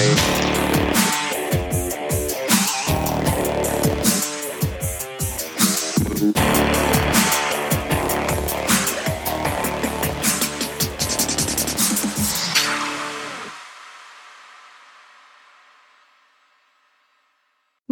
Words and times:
We 0.00 0.06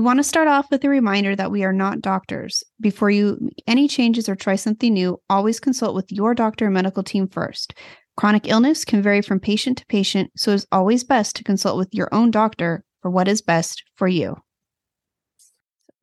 want 0.04 0.20
to 0.20 0.24
start 0.24 0.48
off 0.48 0.70
with 0.70 0.82
a 0.84 0.88
reminder 0.88 1.36
that 1.36 1.50
we 1.50 1.62
are 1.64 1.72
not 1.74 2.00
doctors. 2.00 2.64
Before 2.80 3.10
you 3.10 3.50
any 3.66 3.86
changes 3.86 4.30
or 4.30 4.34
try 4.34 4.56
something 4.56 4.94
new, 4.94 5.20
always 5.28 5.60
consult 5.60 5.94
with 5.94 6.10
your 6.10 6.34
doctor 6.34 6.64
and 6.64 6.74
medical 6.74 7.02
team 7.02 7.28
first. 7.28 7.74
Chronic 8.18 8.48
illness 8.48 8.84
can 8.84 9.00
vary 9.00 9.22
from 9.22 9.38
patient 9.38 9.78
to 9.78 9.86
patient, 9.86 10.32
so 10.36 10.50
it's 10.50 10.66
always 10.72 11.04
best 11.04 11.36
to 11.36 11.44
consult 11.44 11.78
with 11.78 11.94
your 11.94 12.08
own 12.10 12.32
doctor 12.32 12.82
for 13.00 13.12
what 13.12 13.28
is 13.28 13.40
best 13.40 13.84
for 13.94 14.08
you. 14.08 14.36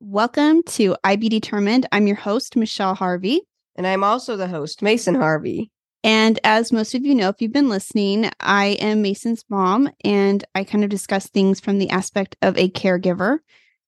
Welcome 0.00 0.62
to 0.62 0.96
IB 1.04 1.28
Determined. 1.28 1.84
I'm 1.92 2.06
your 2.06 2.16
host, 2.16 2.56
Michelle 2.56 2.94
Harvey. 2.94 3.42
And 3.74 3.86
I'm 3.86 4.02
also 4.02 4.34
the 4.34 4.48
host, 4.48 4.80
Mason 4.80 5.14
Harvey. 5.14 5.70
And 6.02 6.40
as 6.42 6.72
most 6.72 6.94
of 6.94 7.04
you 7.04 7.14
know, 7.14 7.28
if 7.28 7.42
you've 7.42 7.52
been 7.52 7.68
listening, 7.68 8.30
I 8.40 8.78
am 8.80 9.02
Mason's 9.02 9.44
mom, 9.50 9.90
and 10.02 10.42
I 10.54 10.64
kind 10.64 10.84
of 10.84 10.88
discuss 10.88 11.26
things 11.26 11.60
from 11.60 11.78
the 11.78 11.90
aspect 11.90 12.34
of 12.40 12.56
a 12.56 12.70
caregiver 12.70 13.40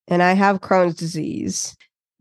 and 0.06 0.22
I 0.22 0.34
have 0.34 0.60
Crohn's 0.60 0.96
disease. 0.96 1.74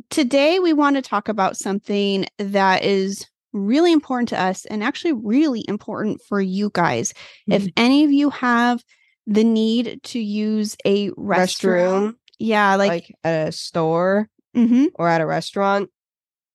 Today, 0.09 0.59
we 0.59 0.71
want 0.71 0.95
to 0.95 1.01
talk 1.01 1.27
about 1.27 1.57
something 1.57 2.27
that 2.37 2.85
is 2.85 3.27
really 3.53 3.91
important 3.91 4.29
to 4.29 4.41
us 4.41 4.65
and 4.65 4.83
actually 4.83 5.13
really 5.13 5.63
important 5.67 6.21
for 6.27 6.41
you 6.41 6.69
guys. 6.73 7.13
Mm-hmm. 7.13 7.53
If 7.53 7.67
any 7.77 8.03
of 8.03 8.11
you 8.11 8.29
have 8.29 8.83
the 9.25 9.43
need 9.43 10.01
to 10.03 10.19
use 10.19 10.75
a 10.85 11.09
restroom, 11.11 11.15
restroom 11.17 12.15
yeah, 12.39 12.75
like, 12.75 12.89
like, 12.89 13.15
at 13.23 13.47
a 13.49 13.51
store 13.51 14.29
mm-hmm. 14.55 14.85
or 14.95 15.07
at 15.07 15.21
a 15.21 15.25
restaurant, 15.25 15.89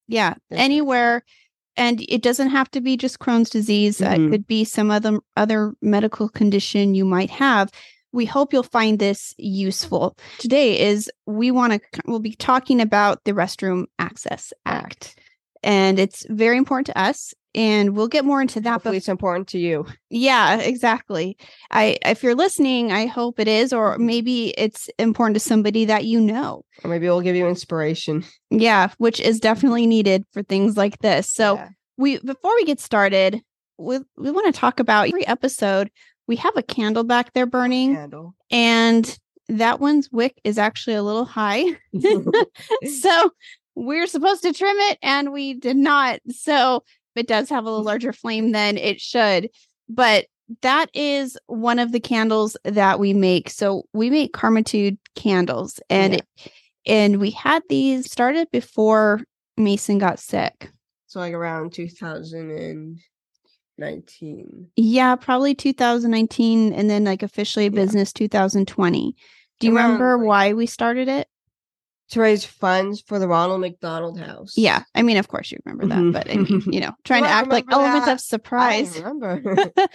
yeah, 0.09 0.35
anywhere. 0.51 1.25
And 1.77 2.05
it 2.07 2.23
doesn't 2.23 2.51
have 2.51 2.71
to 2.73 2.83
be 2.83 2.99
just 2.99 3.19
Crohn's 3.19 3.49
disease. 3.49 3.99
Mm-hmm. 3.99 4.27
it 4.27 4.31
could 4.31 4.47
be 4.47 4.65
some 4.65 4.91
other 4.91 5.21
other 5.37 5.75
medical 5.81 6.29
condition 6.29 6.95
you 6.95 7.05
might 7.05 7.31
have 7.31 7.71
we 8.13 8.27
hope 8.27 8.53
you'll 8.53 8.63
find 8.63 8.99
this 8.99 9.35
useful. 9.39 10.17
Today 10.39 10.79
is 10.79 11.11
we 11.27 11.51
want 11.51 11.73
to 11.73 12.03
we'll 12.07 12.21
be 12.21 12.35
talking 12.35 12.81
about 12.81 13.25
the 13.25 13.33
Restroom 13.33 13.87
Access 13.99 14.53
Act. 14.67 15.19
And 15.63 15.99
it's 15.99 16.27
very 16.29 16.57
important 16.57 16.87
to 16.89 16.99
us 16.99 17.35
and 17.55 17.95
we'll 17.95 18.09
get 18.09 18.25
more 18.25 18.41
into 18.41 18.61
that 18.61 18.73
Hopefully 18.73 18.93
but 18.93 18.97
it's 18.97 19.09
important 19.09 19.49
to 19.49 19.59
you. 19.59 19.87
Yeah, 20.09 20.57
exactly. 20.57 21.37
I 21.71 21.99
if 22.05 22.23
you're 22.23 22.35
listening, 22.35 22.93
I 22.93 23.07
hope 23.07 23.39
it 23.39 23.49
is 23.49 23.73
or 23.73 23.95
mm-hmm. 23.95 24.07
maybe 24.07 24.49
it's 24.59 24.89
important 24.99 25.37
to 25.37 25.41
somebody 25.41 25.85
that 25.85 26.05
you 26.05 26.21
know. 26.21 26.65
Or 26.83 26.91
maybe 26.91 27.07
it'll 27.07 27.21
give 27.21 27.37
you 27.37 27.47
inspiration. 27.47 28.25
Yeah, 28.51 28.91
which 28.99 29.21
is 29.21 29.37
mm-hmm. 29.37 29.43
definitely 29.43 29.87
needed 29.87 30.25
for 30.33 30.43
things 30.43 30.77
like 30.77 30.99
this. 30.99 31.29
So 31.31 31.57
yeah. 31.57 31.69
we 31.97 32.19
before 32.19 32.55
we 32.57 32.65
get 32.65 32.81
started, 32.81 33.43
we 33.79 33.99
we 34.17 34.31
want 34.31 34.53
to 34.53 34.59
talk 34.59 34.81
about 34.81 35.09
every 35.09 35.27
episode 35.27 35.91
we 36.27 36.37
have 36.37 36.57
a 36.57 36.63
candle 36.63 37.05
back 37.05 37.33
there 37.35 37.47
burning. 37.47 37.95
Candle. 37.95 38.35
And 38.51 39.19
that 39.49 39.81
one's 39.81 40.11
wick 40.11 40.41
is 40.45 40.59
actually 40.59 40.97
a 40.97 41.03
little 41.03 41.25
high. 41.25 41.65
so 43.01 43.31
we're 43.75 44.07
supposed 44.07 44.43
to 44.43 44.53
trim 44.53 44.77
it 44.79 44.99
and 45.03 45.33
we 45.33 45.55
did 45.55 45.77
not. 45.77 46.21
So 46.31 46.85
it 47.15 47.27
does 47.27 47.49
have 47.51 47.67
a 47.67 47.71
mm. 47.71 47.85
larger 47.85 48.13
flame 48.13 48.53
than 48.53 48.77
it 48.77 49.01
should. 49.01 49.51
But 49.89 50.27
that 50.61 50.91
is 50.95 51.39
one 51.47 51.79
of 51.79 51.93
the 51.93 52.01
candles 52.01 52.57
that 52.65 52.99
we 52.99 53.15
make. 53.15 53.49
So 53.51 53.85
we 53.93 54.11
make 54.11 54.33
Karmitude 54.33 54.99
candles 55.15 55.79
and 55.89 56.15
yeah. 56.15 56.19
it, 56.19 56.27
and 56.85 57.21
we 57.21 57.31
had 57.31 57.63
these 57.69 58.11
started 58.11 58.49
before 58.51 59.21
Mason 59.57 59.99
got 59.99 60.19
sick. 60.19 60.73
So 61.07 61.21
like 61.21 61.35
around 61.35 61.73
2019. 61.73 64.71
Yeah, 64.77 65.15
probably 65.17 65.55
2019 65.55 66.73
and 66.73 66.91
then 66.91 67.05
like 67.05 67.23
officially 67.23 67.69
business 67.69 68.13
yeah. 68.15 68.27
2020. 68.27 69.15
Do 69.61 69.67
you 69.67 69.77
Around, 69.77 69.85
remember 69.85 70.19
like, 70.19 70.27
why 70.27 70.55
we 70.55 70.67
started 70.67 71.07
it? 71.09 71.29
To 72.13 72.21
raise 72.21 72.45
funds 72.45 73.01
for 73.01 73.19
the 73.19 73.27
Ronald 73.27 73.61
McDonald 73.61 74.19
House. 74.19 74.55
Yeah. 74.57 74.83
I 74.95 75.03
mean, 75.03 75.17
of 75.17 75.29
course 75.29 75.51
you 75.51 75.59
remember 75.65 75.87
that, 75.87 75.99
mm-hmm. 75.99 76.13
but 76.13 76.31
I 76.31 76.37
mean, 76.37 76.63
you 76.73 76.81
know, 76.81 76.93
trying 77.05 77.23
to 77.23 77.29
act 77.29 77.49
like 77.49 77.67
that. 77.67 77.75
elements 77.75 78.09
of 78.09 78.21
surprise. 78.21 78.99
Remember. 78.99 79.43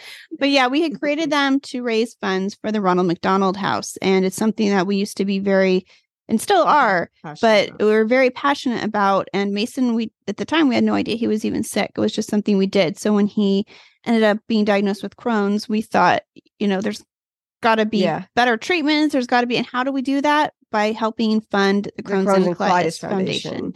but 0.40 0.50
yeah, 0.50 0.68
we 0.68 0.82
had 0.82 1.00
created 1.00 1.30
them 1.32 1.60
to 1.62 1.84
raise 1.84 2.16
funds 2.16 2.56
for 2.56 2.72
the 2.72 2.82
Ronald 2.82 3.08
McDonald 3.08 3.56
House. 3.56 3.98
And 3.98 4.26
it's 4.26 4.36
something 4.36 4.70
that 4.70 4.88
we 4.88 4.96
used 4.96 5.18
to 5.18 5.26
be 5.26 5.40
very 5.40 5.86
and 6.28 6.42
still 6.42 6.64
are, 6.64 7.10
passionate 7.24 7.72
but 7.78 7.86
we 7.86 7.94
are 7.94 8.06
very 8.06 8.30
passionate 8.30 8.84
about. 8.84 9.28
And 9.34 9.54
Mason, 9.54 9.96
we 9.96 10.12
at 10.28 10.38
the 10.38 10.46
time 10.46 10.68
we 10.68 10.76
had 10.76 10.84
no 10.84 10.94
idea 10.94 11.16
he 11.16 11.28
was 11.28 11.46
even 11.46 11.64
sick. 11.64 11.92
It 11.96 12.02
was 12.02 12.12
just 12.12 12.30
something 12.30 12.58
we 12.58 12.68
did. 12.68 12.98
So 12.98 13.14
when 13.14 13.28
he 13.28 13.66
ended 14.06 14.24
up 14.24 14.40
being 14.48 14.66
diagnosed 14.66 15.04
with 15.04 15.16
Crohn's, 15.16 15.70
we 15.70 15.82
thought, 15.82 16.24
you 16.60 16.68
know, 16.68 16.82
there's 16.82 17.04
got 17.62 17.76
to 17.76 17.86
be 17.86 18.00
yeah. 18.00 18.26
better 18.36 18.58
treatments. 18.58 19.14
There's 19.14 19.28
got 19.28 19.42
to 19.42 19.48
be, 19.48 19.58
and 19.58 19.66
how 19.66 19.84
do 19.84 19.92
we 19.92 20.02
do 20.02 20.22
that? 20.22 20.54
By 20.72 20.92
helping 20.92 21.42
fund 21.42 21.90
the 21.96 22.04
Crohn's, 22.04 22.26
the 22.26 22.32
Crohn's 22.32 22.48
and, 22.48 22.58
Colitis, 22.58 23.00
Foundation. 23.00 23.52
Foundation. 23.52 23.74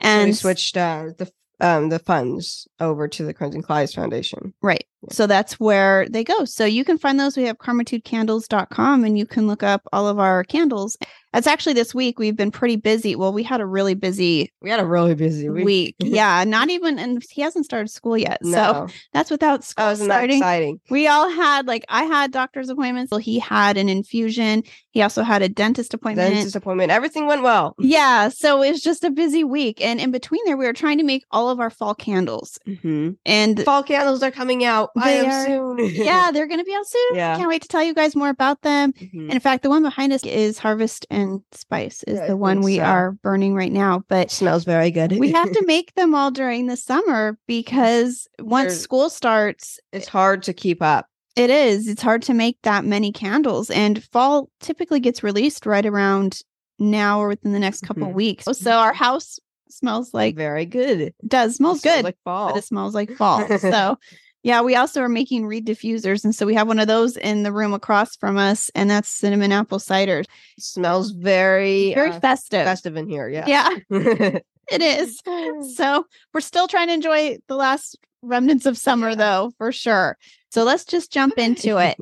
And 0.00 0.26
we 0.26 0.32
switched 0.32 0.76
uh, 0.76 1.06
the 1.16 1.30
um, 1.60 1.88
the 1.88 1.98
funds 1.98 2.68
over 2.80 3.08
to 3.08 3.24
the 3.24 3.32
Crohn's 3.32 3.54
and 3.54 3.66
Colitis 3.66 3.94
Foundation. 3.94 4.52
Right. 4.60 4.86
Yeah. 5.02 5.12
So 5.12 5.26
that's 5.26 5.58
where 5.60 6.08
they 6.08 6.24
go. 6.24 6.44
So 6.44 6.64
you 6.64 6.84
can 6.84 6.98
find 6.98 7.18
those. 7.18 7.36
We 7.36 7.44
have 7.44 7.58
karmitudecandles.com 7.58 9.04
and 9.04 9.18
you 9.18 9.26
can 9.26 9.46
look 9.46 9.62
up 9.62 9.82
all 9.92 10.08
of 10.08 10.18
our 10.18 10.44
candles. 10.44 10.96
That's 11.34 11.48
actually 11.48 11.72
this 11.72 11.92
week 11.92 12.20
we've 12.20 12.36
been 12.36 12.52
pretty 12.52 12.76
busy. 12.76 13.16
Well, 13.16 13.32
we 13.32 13.42
had 13.42 13.60
a 13.60 13.66
really 13.66 13.94
busy 13.94 14.52
we 14.62 14.70
had 14.70 14.78
a 14.78 14.86
really 14.86 15.16
busy 15.16 15.48
week. 15.48 15.64
week. 15.64 15.96
yeah, 16.00 16.44
not 16.44 16.70
even 16.70 16.96
and 16.96 17.20
he 17.28 17.42
hasn't 17.42 17.64
started 17.64 17.88
school 17.88 18.16
yet. 18.16 18.38
No. 18.40 18.86
So 18.86 18.94
that's 19.12 19.32
without 19.32 19.64
school. 19.64 19.88
Isn't 19.88 20.06
starting. 20.06 20.38
exciting? 20.38 20.80
We 20.90 21.08
all 21.08 21.28
had 21.28 21.66
like 21.66 21.84
I 21.88 22.04
had 22.04 22.30
doctor's 22.30 22.68
appointments. 22.68 23.10
Well, 23.10 23.18
he 23.18 23.40
had 23.40 23.76
an 23.76 23.88
infusion. 23.88 24.62
He 24.92 25.02
also 25.02 25.24
had 25.24 25.42
a 25.42 25.48
dentist 25.48 25.92
appointment. 25.92 26.34
Dentist 26.34 26.54
appointment. 26.54 26.92
Everything 26.92 27.26
went 27.26 27.42
well. 27.42 27.74
Yeah. 27.84 28.28
So 28.28 28.62
it 28.62 28.70
was 28.70 28.80
just 28.80 29.04
a 29.04 29.10
busy 29.10 29.44
week. 29.44 29.80
And 29.80 30.00
in 30.00 30.10
between 30.10 30.40
there, 30.46 30.56
we 30.56 30.64
were 30.64 30.72
trying 30.72 30.98
to 30.98 31.04
make 31.04 31.24
all 31.30 31.48
of 31.50 31.60
our 31.60 31.70
fall 31.70 31.94
candles. 31.94 32.58
Mm-hmm. 32.66 33.10
And 33.26 33.62
fall 33.62 33.82
candles 33.82 34.22
are 34.22 34.30
coming 34.30 34.64
out. 34.64 34.90
They 34.96 35.02
I 35.02 35.10
am 35.10 35.26
are, 35.26 35.46
soon. 35.46 35.94
yeah, 35.94 36.30
they're 36.30 36.46
gonna 36.46 36.64
be 36.64 36.74
out 36.74 36.86
soon. 36.86 37.16
Yeah. 37.16 37.36
Can't 37.36 37.48
wait 37.48 37.62
to 37.62 37.68
tell 37.68 37.82
you 37.82 37.94
guys 37.94 38.16
more 38.16 38.30
about 38.30 38.62
them. 38.62 38.92
Mm-hmm. 38.92 39.20
And 39.20 39.32
in 39.32 39.40
fact, 39.40 39.62
the 39.62 39.70
one 39.70 39.82
behind 39.82 40.12
us 40.12 40.24
is 40.24 40.58
Harvest 40.58 41.06
and 41.10 41.23
Spice 41.52 42.02
is 42.04 42.18
yeah, 42.18 42.26
the 42.28 42.36
one 42.36 42.60
we 42.60 42.76
so. 42.76 42.82
are 42.84 43.12
burning 43.12 43.54
right 43.54 43.72
now. 43.72 44.04
But 44.08 44.26
it 44.26 44.30
smells 44.30 44.64
very 44.64 44.90
good. 44.90 45.12
we 45.18 45.32
have 45.32 45.50
to 45.52 45.62
make 45.66 45.94
them 45.94 46.14
all 46.14 46.30
during 46.30 46.66
the 46.66 46.76
summer 46.76 47.38
because 47.46 48.26
once 48.38 48.72
They're, 48.72 48.80
school 48.80 49.10
starts, 49.10 49.78
it's 49.92 50.08
hard 50.08 50.42
to 50.44 50.52
keep 50.52 50.82
up. 50.82 51.08
It 51.36 51.50
is. 51.50 51.88
It's 51.88 52.02
hard 52.02 52.22
to 52.22 52.34
make 52.34 52.58
that 52.62 52.84
many 52.84 53.10
candles. 53.10 53.70
And 53.70 54.02
fall 54.04 54.50
typically 54.60 55.00
gets 55.00 55.22
released 55.22 55.66
right 55.66 55.84
around 55.84 56.40
now 56.78 57.20
or 57.20 57.28
within 57.28 57.52
the 57.52 57.58
next 57.58 57.82
couple 57.82 58.04
mm-hmm. 58.04 58.16
weeks. 58.16 58.44
So 58.52 58.72
our 58.72 58.92
house 58.92 59.38
smells 59.68 60.14
like 60.14 60.36
very 60.36 60.66
good. 60.66 61.00
It 61.00 61.14
does 61.26 61.56
smells 61.56 61.84
it 61.84 61.88
good. 61.88 62.04
like 62.04 62.16
fall. 62.24 62.50
But 62.50 62.58
it 62.58 62.64
smells 62.64 62.94
like 62.94 63.10
fall. 63.16 63.46
so 63.58 63.98
yeah, 64.44 64.60
we 64.60 64.76
also 64.76 65.00
are 65.00 65.08
making 65.08 65.46
reed 65.46 65.66
diffusers. 65.66 66.22
And 66.22 66.34
so 66.34 66.44
we 66.44 66.52
have 66.54 66.68
one 66.68 66.78
of 66.78 66.86
those 66.86 67.16
in 67.16 67.44
the 67.44 67.52
room 67.52 67.72
across 67.72 68.14
from 68.14 68.36
us, 68.36 68.70
and 68.74 68.90
that's 68.90 69.08
cinnamon 69.08 69.52
apple 69.52 69.78
cider. 69.78 70.20
It 70.20 70.28
smells 70.58 71.12
very 71.12 71.94
very 71.94 72.10
uh, 72.10 72.20
festive. 72.20 72.64
Festive 72.64 72.94
in 72.96 73.08
here, 73.08 73.26
yeah. 73.26 73.46
Yeah. 73.46 73.70
it 74.70 74.82
is. 74.82 75.20
So 75.76 76.04
we're 76.32 76.40
still 76.40 76.68
trying 76.68 76.88
to 76.88 76.94
enjoy 76.94 77.38
the 77.48 77.56
last 77.56 77.96
remnants 78.20 78.66
of 78.66 78.76
summer 78.76 79.10
yeah. 79.10 79.14
though, 79.14 79.52
for 79.56 79.72
sure. 79.72 80.18
So 80.50 80.62
let's 80.62 80.84
just 80.84 81.10
jump 81.10 81.38
into 81.38 81.78
it. 81.78 81.96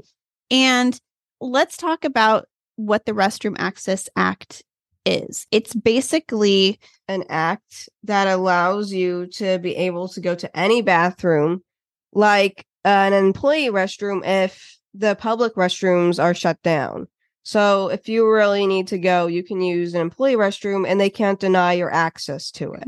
And 0.50 1.00
let's 1.41 1.77
talk 1.77 2.04
about 2.04 2.48
what 2.74 3.06
the 3.06 3.12
Restroom 3.12 3.54
Access 3.59 4.09
Act 4.16 4.65
is. 5.06 5.47
It's 5.53 5.74
basically 5.74 6.80
an 7.06 7.24
act 7.28 7.88
that 8.03 8.27
allows 8.27 8.92
you 8.92 9.27
to 9.34 9.59
be 9.60 9.77
able 9.77 10.09
to 10.09 10.21
go 10.21 10.34
to 10.34 10.59
any 10.59 10.83
bathroom 10.83 11.62
like 12.12 12.66
an 12.84 13.12
employee 13.12 13.70
restroom 13.70 14.26
if 14.26 14.78
the 14.94 15.14
public 15.14 15.54
restrooms 15.54 16.22
are 16.22 16.34
shut 16.34 16.62
down. 16.62 17.09
So 17.44 17.88
if 17.88 18.09
you 18.09 18.30
really 18.30 18.66
need 18.66 18.88
to 18.88 18.98
go, 18.98 19.26
you 19.26 19.42
can 19.42 19.60
use 19.60 19.94
an 19.94 20.00
employee 20.00 20.36
restroom 20.36 20.86
and 20.86 21.00
they 21.00 21.10
can't 21.10 21.41
deny 21.41 21.72
your 21.72 21.92
access 21.92 22.50
to 22.53 22.72
it. 22.74 22.84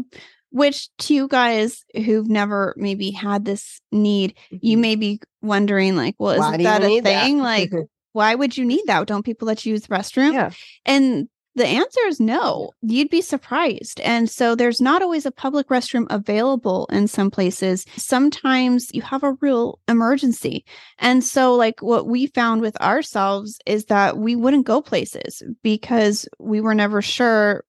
Which 0.51 0.89
to 0.99 1.15
you 1.15 1.27
guys 1.27 1.85
who've 1.97 2.29
never 2.29 2.75
maybe 2.77 3.11
had 3.11 3.45
this 3.45 3.81
need, 3.91 4.35
you 4.51 4.77
mm-hmm. 4.77 4.81
may 4.81 4.95
be 4.95 5.21
wondering, 5.43 5.97
like, 5.97 6.15
well, 6.19 6.41
isn't 6.41 6.63
that 6.63 6.83
a 6.83 7.01
thing? 7.01 7.39
That? 7.39 7.43
like, 7.43 7.73
why 8.13 8.37
would 8.37 8.57
you 8.57 8.65
need 8.65 8.85
that? 8.87 9.09
Don't 9.09 9.25
people 9.25 9.47
let 9.47 9.67
you 9.67 9.73
use 9.73 9.83
the 9.83 9.89
restroom? 9.89 10.33
Yeah. 10.33 10.51
And 10.87 11.29
The 11.57 11.67
answer 11.67 12.01
is 12.07 12.21
no. 12.21 12.43
Oh, 12.45 12.73
You'd 12.83 13.11
be 13.11 13.21
surprised. 13.21 14.01
And 14.01 14.29
so 14.29 14.55
there's 14.55 14.81
not 14.81 15.03
always 15.03 15.25
a 15.25 15.31
public 15.31 15.69
restroom 15.69 16.07
available 16.11 16.87
in 16.91 17.07
some 17.07 17.31
places. 17.31 17.87
Sometimes 17.97 18.91
you 18.93 19.03
have 19.03 19.23
a 19.23 19.37
real 19.41 19.79
emergency. 19.89 20.65
And 20.99 21.23
so, 21.23 21.55
like, 21.55 21.81
what 21.81 22.07
we 22.07 22.27
found 22.27 22.61
with 22.61 22.81
ourselves 22.81 23.59
is 23.67 23.87
that 23.87 24.19
we 24.19 24.35
wouldn't 24.35 24.67
go 24.67 24.81
places 24.83 25.43
because 25.63 26.29
we 26.39 26.61
were 26.61 26.75
never 26.75 27.01
sure 27.01 27.65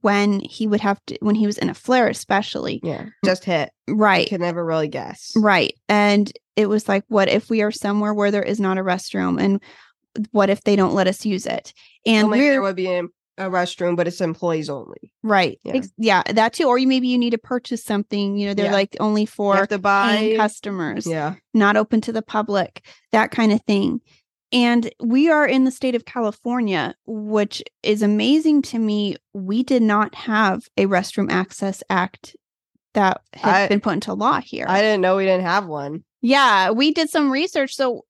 when 0.00 0.40
he 0.40 0.66
would 0.66 0.80
have 0.80 1.00
to, 1.06 1.16
when 1.20 1.34
he 1.34 1.46
was 1.46 1.58
in 1.58 1.70
a 1.70 1.74
flare, 1.74 2.08
especially. 2.08 2.80
Yeah. 2.82 3.06
Just 3.24 3.44
hit. 3.44 3.70
Right. 3.88 4.26
You 4.26 4.28
can 4.30 4.40
never 4.40 4.64
really 4.64 4.88
guess. 4.88 5.32
Right. 5.36 5.74
And 5.88 6.32
it 6.56 6.68
was 6.68 6.88
like, 6.88 7.04
what 7.08 7.28
if 7.28 7.48
we 7.48 7.62
are 7.62 7.70
somewhere 7.70 8.12
where 8.12 8.30
there 8.30 8.42
is 8.42 8.58
not 8.58 8.78
a 8.78 8.82
restroom? 8.82 9.40
And 9.40 9.62
what 10.32 10.50
if 10.50 10.64
they 10.64 10.74
don't 10.74 10.94
let 10.94 11.06
us 11.06 11.24
use 11.24 11.46
it? 11.46 11.72
And 12.04 12.30
we're 12.30 12.52
there 12.52 12.62
would 12.62 12.76
be 12.76 12.92
a, 12.92 13.04
a 13.38 13.48
restroom, 13.50 13.96
but 13.96 14.06
it's 14.08 14.20
employees 14.20 14.68
only. 14.68 15.12
right. 15.22 15.58
Yeah. 15.64 15.80
Yeah. 15.96 16.22
That 16.32 16.52
too. 16.54 16.64
Or 16.64 16.76
you 16.78 16.86
maybe 16.88 17.08
you 17.08 17.18
need 17.18 17.30
to 17.30 17.38
purchase 17.38 17.84
something, 17.84 18.36
you 18.36 18.46
know, 18.48 18.54
they're 18.54 18.66
Yeah. 18.66 18.72
like 18.72 18.96
only 19.00 19.24
for 19.26 19.66
the 19.66 19.78
buy. 19.78 20.34
customers, 20.36 21.06
Yeah. 21.06 21.34
not 21.54 21.76
open 21.76 22.00
to 22.02 22.12
the 22.12 22.22
public, 22.22 22.84
that 23.12 23.30
kind 23.30 23.52
of 23.52 23.62
thing. 23.62 24.00
And 24.50 24.90
we 24.98 25.28
are 25.30 25.46
in 25.46 25.64
the 25.64 25.70
state 25.70 25.94
of 25.94 26.04
California, 26.06 26.94
which 27.06 27.62
is 27.82 28.00
amazing 28.02 28.62
to 28.62 28.78
me. 28.78 29.16
We 29.34 29.62
did 29.62 29.82
not 29.82 30.14
have 30.14 30.62
a 30.78 30.86
restroom 30.86 31.30
access 31.30 31.82
act 31.90 32.34
that 32.94 33.20
had 33.34 33.54
I- 33.64 33.68
been 33.68 33.80
put 33.80 33.92
into 33.94 34.14
law 34.14 34.40
here. 34.40 34.64
I 34.68 34.80
didn't 34.80 35.02
know 35.02 35.16
we 35.16 35.24
didn't 35.26 35.44
have 35.46 35.66
one. 35.66 36.02
yeah, 36.22 36.70
we 36.70 36.92
did 36.92 37.10
some 37.10 37.30
research. 37.30 37.74
So 37.76 38.04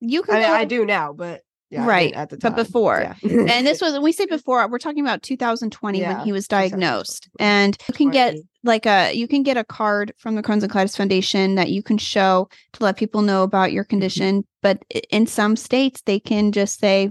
you 0.00 0.22
can 0.22 0.36
I 0.36 0.40
mean, 0.40 0.50
I 0.50 0.64
do 0.66 0.84
now, 0.86 1.12
but 1.12 1.40
yeah, 1.70 1.86
Right, 1.86 2.12
at 2.14 2.30
the 2.30 2.36
but 2.38 2.56
before. 2.56 3.00
Yeah. 3.22 3.30
and 3.52 3.66
this 3.66 3.80
was 3.80 3.98
we 4.00 4.12
say 4.12 4.26
before 4.38 4.66
we're 4.68 4.78
talking 4.78 5.02
about 5.04 5.22
2020 5.22 6.02
when 6.02 6.20
he 6.20 6.32
was 6.32 6.48
2020. 6.48 6.70
diagnosed 6.70 7.28
and 7.38 7.76
you 7.88 7.94
can 7.94 8.10
get 8.10 8.36
like 8.64 8.86
a 8.86 9.12
you 9.12 9.28
can 9.28 9.42
get 9.42 9.56
a 9.56 9.64
card 9.64 10.12
from 10.18 10.34
the 10.34 10.42
Crohn's 10.42 10.62
and 10.62 10.72
Colitis 10.72 10.96
Foundation 10.96 11.54
that 11.56 11.70
you 11.70 11.82
can 11.82 11.98
show 11.98 12.48
to 12.72 12.84
let 12.84 12.96
people 12.96 13.22
know 13.22 13.42
about 13.42 13.72
your 13.72 13.84
condition 13.84 14.44
but 14.62 14.82
in 15.10 15.26
some 15.26 15.56
states 15.56 16.00
they 16.06 16.18
can 16.18 16.52
just 16.52 16.78
say 16.80 17.10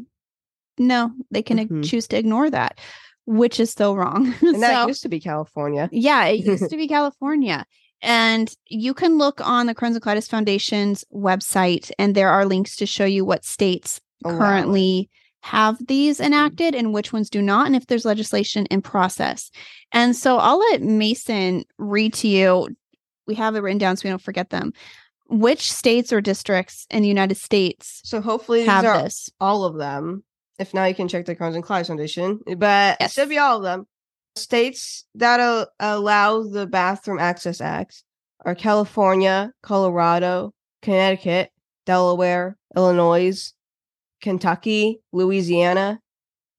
no 0.78 1.12
they 1.32 1.42
can 1.42 1.58
Mhm. 1.68 1.84
choose 1.88 2.08
to 2.10 2.18
ignore 2.18 2.50
that 2.50 2.80
which 3.26 3.60
is 3.60 3.70
still 3.70 3.96
wrong 3.96 4.34
and 4.42 4.62
that 4.64 4.88
used 4.88 5.04
to 5.04 5.10
be 5.10 5.20
California. 5.20 5.90
yeah, 5.92 6.26
it 6.26 6.46
used 6.46 6.70
to 6.70 6.78
be 6.78 6.88
California. 6.88 7.66
And 8.02 8.54
you 8.68 8.94
can 8.94 9.18
look 9.18 9.42
on 9.46 9.66
the 9.66 9.74
Crohn's 9.76 9.96
and 9.96 10.04
Colitis 10.04 10.30
Foundation's 10.30 11.04
website, 11.14 11.90
and 11.98 12.14
there 12.14 12.30
are 12.30 12.46
links 12.46 12.76
to 12.76 12.86
show 12.86 13.06
you 13.06 13.26
what 13.26 13.44
states 13.44 14.00
It. 14.26 14.30
currently 14.30 15.10
have 15.42 15.78
these 15.88 16.20
Mhm. 16.20 16.26
enacted 16.26 16.76
and 16.76 16.94
which 16.94 17.14
ones 17.14 17.30
do 17.30 17.42
not, 17.42 17.68
and 17.68 17.76
if 17.76 17.86
there's 17.88 18.04
legislation 18.06 18.66
in 18.68 18.82
process. 18.82 19.50
And 19.92 20.16
so 20.16 20.38
I'll 20.38 20.60
let 20.60 20.82
Mason 20.82 21.64
read 21.78 22.14
to 22.16 22.28
you. 22.28 22.68
We 23.28 23.36
have 23.36 23.56
it 23.56 23.60
written 23.62 23.78
down 23.78 23.96
so 23.98 24.02
we 24.06 24.10
don't 24.10 24.22
forget 24.22 24.50
them. 24.50 24.74
Which 25.30 25.72
states 25.72 26.12
or 26.14 26.22
districts 26.22 26.88
in 26.90 27.02
the 27.02 27.08
United 27.10 27.36
States 27.36 28.02
So 28.06 28.22
hopefully 28.22 28.60
these 28.62 28.70
have 28.70 28.86
are 28.86 29.04
this? 29.04 29.30
all 29.40 29.64
of 29.66 29.78
them. 29.78 30.24
If 30.58 30.74
not, 30.74 30.86
you 30.86 30.96
can 30.96 31.08
check 31.08 31.26
the 31.26 31.36
Crohn's 31.36 31.56
and 31.56 31.64
Colitis 31.64 31.88
Foundation. 31.88 32.40
But 32.58 32.98
Yes. 33.00 33.12
it 33.12 33.12
should 33.14 33.30
be 33.30 33.38
all 33.38 33.58
of 33.58 33.64
them. 33.64 33.86
States 34.36 35.06
that 35.16 35.68
allow 35.80 36.44
the 36.44 36.66
Bathroom 36.66 37.20
Access 37.20 37.60
Act 37.62 38.04
are 38.46 38.56
California, 38.56 39.52
Colorado, 39.62 40.54
Connecticut, 40.82 41.52
Delaware, 41.86 42.58
Illinois, 42.76 43.54
Kentucky, 44.22 45.00
Louisiana, 45.14 46.00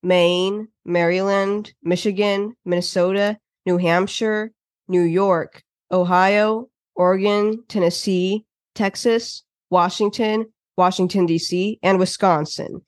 Maine, 0.03 0.67
Maryland, 0.85 1.73
Michigan, 1.83 2.53
Minnesota, 2.65 3.37
New 3.65 3.77
Hampshire, 3.77 4.51
New 4.87 5.01
York, 5.01 5.63
Ohio, 5.91 6.69
Oregon, 6.95 7.63
Tennessee, 7.67 8.45
Texas, 8.75 9.43
Washington, 9.69 10.45
Washington, 10.77 11.25
D.C., 11.25 11.79
and 11.83 11.99
Wisconsin. 11.99 12.81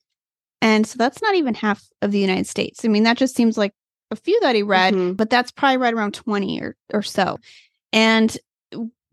And 0.62 0.88
so 0.88 0.96
that's 0.98 1.22
not 1.22 1.36
even 1.36 1.54
half 1.54 1.84
of 2.02 2.12
the 2.12 2.20
United 2.20 2.48
States. 2.48 2.86
I 2.86 2.88
mean, 2.88 3.04
that 3.04 3.18
just 3.18 3.36
seems 3.36 3.58
like 3.58 3.74
a 4.12 4.16
few 4.16 4.40
that 4.42 4.56
he 4.56 4.64
read, 4.64 4.94
Mhm. 4.94 5.18
but 5.18 5.30
that's 5.30 5.52
probably 5.52 5.78
right 5.78 5.94
around 5.94 6.14
20 6.14 6.62
or, 6.62 6.76
or 6.94 7.02
so. 7.02 7.38
And 7.92 8.36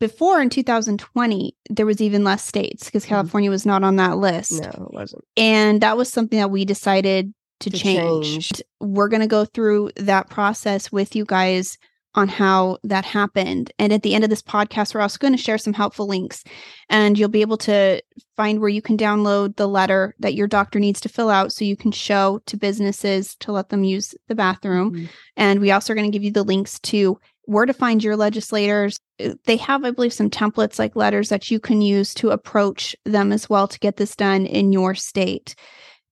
before 0.00 0.40
in 0.40 0.50
2020, 0.50 1.56
there 1.70 1.86
was 1.86 2.00
even 2.00 2.24
less 2.24 2.44
states 2.44 2.84
because 2.84 3.04
Mhm. 3.04 3.08
California 3.08 3.50
was 3.50 3.66
not 3.66 3.82
on 3.84 3.96
that 3.96 4.18
list. 4.18 4.52
No, 4.52 4.68
it 4.68 4.92
wasn't. 4.92 5.24
And 5.36 5.80
that 5.80 5.96
was 5.96 6.08
something 6.08 6.38
that 6.38 6.50
we 6.50 6.64
decided 6.64 7.32
to, 7.60 7.70
To 7.70 7.76
change. 7.76 8.26
change. 8.26 8.62
We're 8.80 9.08
going 9.08 9.20
to 9.22 9.26
go 9.26 9.44
through 9.44 9.90
that 9.96 10.30
process 10.30 10.92
with 10.92 11.16
you 11.16 11.24
guys 11.24 11.76
on 12.14 12.26
how 12.28 12.78
that 12.84 13.04
happened. 13.04 13.70
And 13.78 13.92
at 13.92 14.02
the 14.02 14.14
end 14.14 14.24
of 14.24 14.30
this 14.30 14.42
podcast, 14.42 14.94
we're 14.94 15.00
also 15.02 15.18
going 15.18 15.34
to 15.36 15.42
share 15.42 15.58
some 15.58 15.72
helpful 15.74 16.06
links. 16.06 16.42
And 16.88 17.18
you'll 17.18 17.28
be 17.28 17.42
able 17.42 17.58
to 17.58 18.00
find 18.36 18.60
where 18.60 18.68
you 18.70 18.80
can 18.80 18.96
download 18.96 19.56
the 19.56 19.68
letter 19.68 20.14
that 20.20 20.34
your 20.34 20.46
doctor 20.48 20.80
needs 20.80 21.00
to 21.02 21.08
fill 21.08 21.28
out 21.30 21.52
so 21.52 21.64
you 21.64 21.76
can 21.76 21.92
show 21.92 22.40
to 22.46 22.56
businesses 22.56 23.36
to 23.40 23.52
let 23.52 23.68
them 23.68 23.84
use 23.84 24.14
the 24.28 24.34
bathroom. 24.34 24.94
Mhm. 24.94 25.08
And 25.36 25.60
we 25.60 25.70
also 25.70 25.92
are 25.92 25.96
going 25.96 26.10
to 26.10 26.16
give 26.16 26.24
you 26.24 26.32
the 26.32 26.42
links 26.44 26.78
to 26.80 27.18
where 27.48 27.64
to 27.64 27.72
find 27.72 28.04
your 28.04 28.14
legislators. 28.14 29.00
Uh, 29.18 29.30
They 29.46 29.56
have, 29.56 29.82
I 29.84 29.90
believe, 29.90 30.12
some 30.12 30.28
templates 30.28 30.78
like 30.78 30.94
letters 30.94 31.30
that 31.30 31.50
you 31.50 31.58
can 31.58 31.80
use 31.80 32.12
to 32.14 32.28
approach 32.30 32.94
them 33.06 33.32
as 33.32 33.48
well 33.48 33.66
to 33.66 33.78
get 33.78 33.96
this 33.96 34.14
done 34.14 34.44
in 34.44 34.70
your 34.70 34.94
state. 34.94 35.54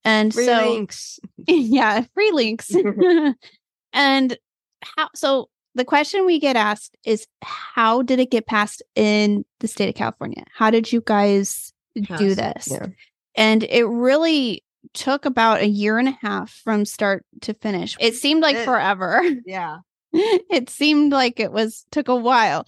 And 0.03 0.33
Free 0.33 0.45
so, 0.45 0.71
links. 0.73 1.19
yeah, 1.47 2.05
free 2.15 2.31
links. 2.31 2.71
and 3.93 4.37
how, 4.83 5.09
so 5.15 5.49
the 5.75 5.85
question 5.85 6.25
we 6.25 6.39
get 6.39 6.55
asked 6.55 6.95
is 7.05 7.27
how 7.43 8.01
did 8.01 8.19
it 8.19 8.31
get 8.31 8.47
passed 8.47 8.81
in 8.95 9.45
the 9.59 9.67
state 9.67 9.89
of 9.89 9.95
California? 9.95 10.43
How 10.53 10.71
did 10.71 10.91
you 10.91 11.01
guys 11.01 11.71
do 11.95 12.01
Pass 12.03 12.21
it, 12.21 12.35
this? 12.35 12.67
Yeah. 12.71 12.87
And 13.35 13.63
it 13.63 13.85
really 13.85 14.63
took 14.93 15.25
about 15.25 15.61
a 15.61 15.67
year 15.67 15.99
and 15.99 16.07
a 16.07 16.17
half 16.21 16.49
from 16.63 16.83
start 16.85 17.23
to 17.41 17.53
finish. 17.53 17.95
It 17.99 18.15
seemed 18.15 18.41
like 18.41 18.55
It- 18.55 18.65
forever. 18.65 19.21
Yeah. 19.45 19.77
it 20.49 20.69
seemed 20.69 21.11
like 21.11 21.39
it 21.39 21.51
was 21.51 21.85
took 21.91 22.07
a 22.07 22.15
while, 22.15 22.67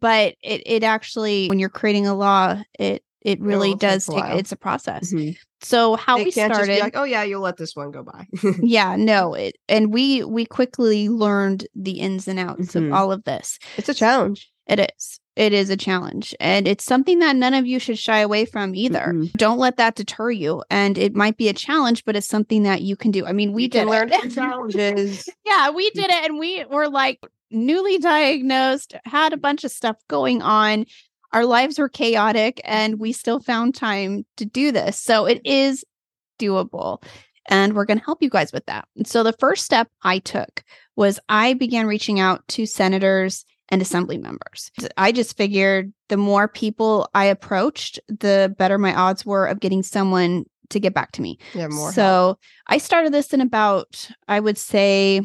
but 0.00 0.34
it 0.42 0.62
it 0.66 0.84
actually 0.84 1.48
when 1.48 1.58
you're 1.58 1.68
creating 1.68 2.06
a 2.06 2.14
law, 2.14 2.60
it 2.78 3.02
it 3.22 3.40
really 3.40 3.72
take 3.72 3.80
does 3.80 4.06
take 4.06 4.24
it's 4.38 4.52
a 4.52 4.56
process. 4.56 5.12
Mhm. 5.12 5.36
So 5.62 5.94
how 5.96 6.16
They 6.16 6.24
we 6.24 6.30
started 6.30 6.80
like, 6.80 6.96
oh 6.96 7.04
yeah, 7.04 7.22
you'll 7.22 7.42
let 7.42 7.58
this 7.58 7.76
one 7.76 7.90
go 7.90 8.02
by. 8.02 8.26
yeah 8.62 8.96
no 8.96 9.34
it, 9.34 9.56
and 9.68 9.92
we 9.92 10.24
we 10.24 10.44
quickly 10.46 11.08
learned 11.08 11.66
the 11.74 12.00
ins 12.00 12.26
and 12.28 12.38
outs 12.38 12.72
Mhm. 12.74 12.86
of 12.88 12.92
all 12.94 13.12
of 13.12 13.24
this 13.24 13.58
it's 13.76 13.88
a 13.88 13.94
challenge. 13.94 14.50
it 14.66 14.80
is 14.98 15.20
it 15.40 15.54
is 15.54 15.70
a 15.70 15.76
challenge. 15.76 16.34
And 16.38 16.68
it's 16.68 16.84
something 16.84 17.20
that 17.20 17.34
none 17.34 17.54
of 17.54 17.66
you 17.66 17.78
should 17.78 17.98
shy 17.98 18.18
away 18.18 18.44
from 18.44 18.74
either. 18.74 19.06
Mm-mm. 19.14 19.32
don't 19.32 19.56
let 19.58 19.78
that 19.78 19.94
deter 19.94 20.30
you. 20.30 20.62
And 20.68 20.98
it 20.98 21.14
might 21.14 21.38
be 21.38 21.48
a 21.48 21.54
challenge 21.54 22.04
but 22.04 22.14
it's 22.14 22.28
something 22.28 22.62
that 22.64 22.82
you 22.82 22.94
can 22.94 23.10
do. 23.10 23.24
I 23.24 23.32
mean 23.32 23.54
we 23.54 23.62
You 23.62 23.68
did 23.70 23.86
learn 23.86 24.10
challenges. 24.30 25.26
yeah 25.46 25.70
we 25.70 25.88
did 25.90 26.10
it 26.10 26.24
and 26.30 26.38
we 26.38 26.66
were 26.66 26.90
like 26.90 27.20
newly 27.50 27.96
diagnosed 27.96 28.94
had 29.06 29.32
a 29.32 29.38
bunch 29.38 29.64
of 29.64 29.70
stuff 29.70 29.96
going 30.08 30.42
on. 30.42 30.84
Our 31.32 31.46
lives 31.46 31.78
were 31.78 31.88
chaotic 31.88 32.60
and 32.64 33.00
we 33.00 33.12
still 33.12 33.40
found 33.40 33.74
time 33.74 34.26
to 34.36 34.44
do 34.44 34.72
this. 34.72 34.98
So 34.98 35.24
it 35.24 35.40
is 35.46 35.86
doable 36.38 37.02
and 37.46 37.72
we're 37.72 37.86
going 37.86 37.98
to 37.98 38.04
help 38.04 38.22
you 38.22 38.28
guys 38.28 38.52
with 38.52 38.66
that. 38.66 38.86
And 38.94 39.06
so 39.06 39.22
the 39.22 39.32
first 39.40 39.64
step 39.64 39.88
i 40.02 40.18
took 40.18 40.62
was 40.96 41.18
i 41.30 41.54
began 41.54 41.86
reaching 41.86 42.20
out 42.20 42.46
to 42.48 42.66
senators 42.66 43.46
and 43.70 43.80
assembly 43.82 44.18
members 44.18 44.70
i 44.96 45.12
just 45.12 45.36
figured 45.36 45.92
the 46.08 46.16
more 46.16 46.48
people 46.48 47.08
i 47.14 47.24
approached 47.24 48.00
the 48.08 48.54
better 48.58 48.78
my 48.78 48.94
odds 48.94 49.24
were 49.24 49.46
of 49.46 49.60
getting 49.60 49.82
someone 49.82 50.44
to 50.70 50.78
get 50.80 50.94
back 50.94 51.12
to 51.12 51.22
me 51.22 51.38
Yeah, 51.54 51.68
more. 51.68 51.92
so 51.92 52.38
i 52.68 52.78
started 52.78 53.12
this 53.12 53.32
in 53.32 53.40
about 53.40 54.08
i 54.28 54.38
would 54.40 54.58
say 54.58 55.22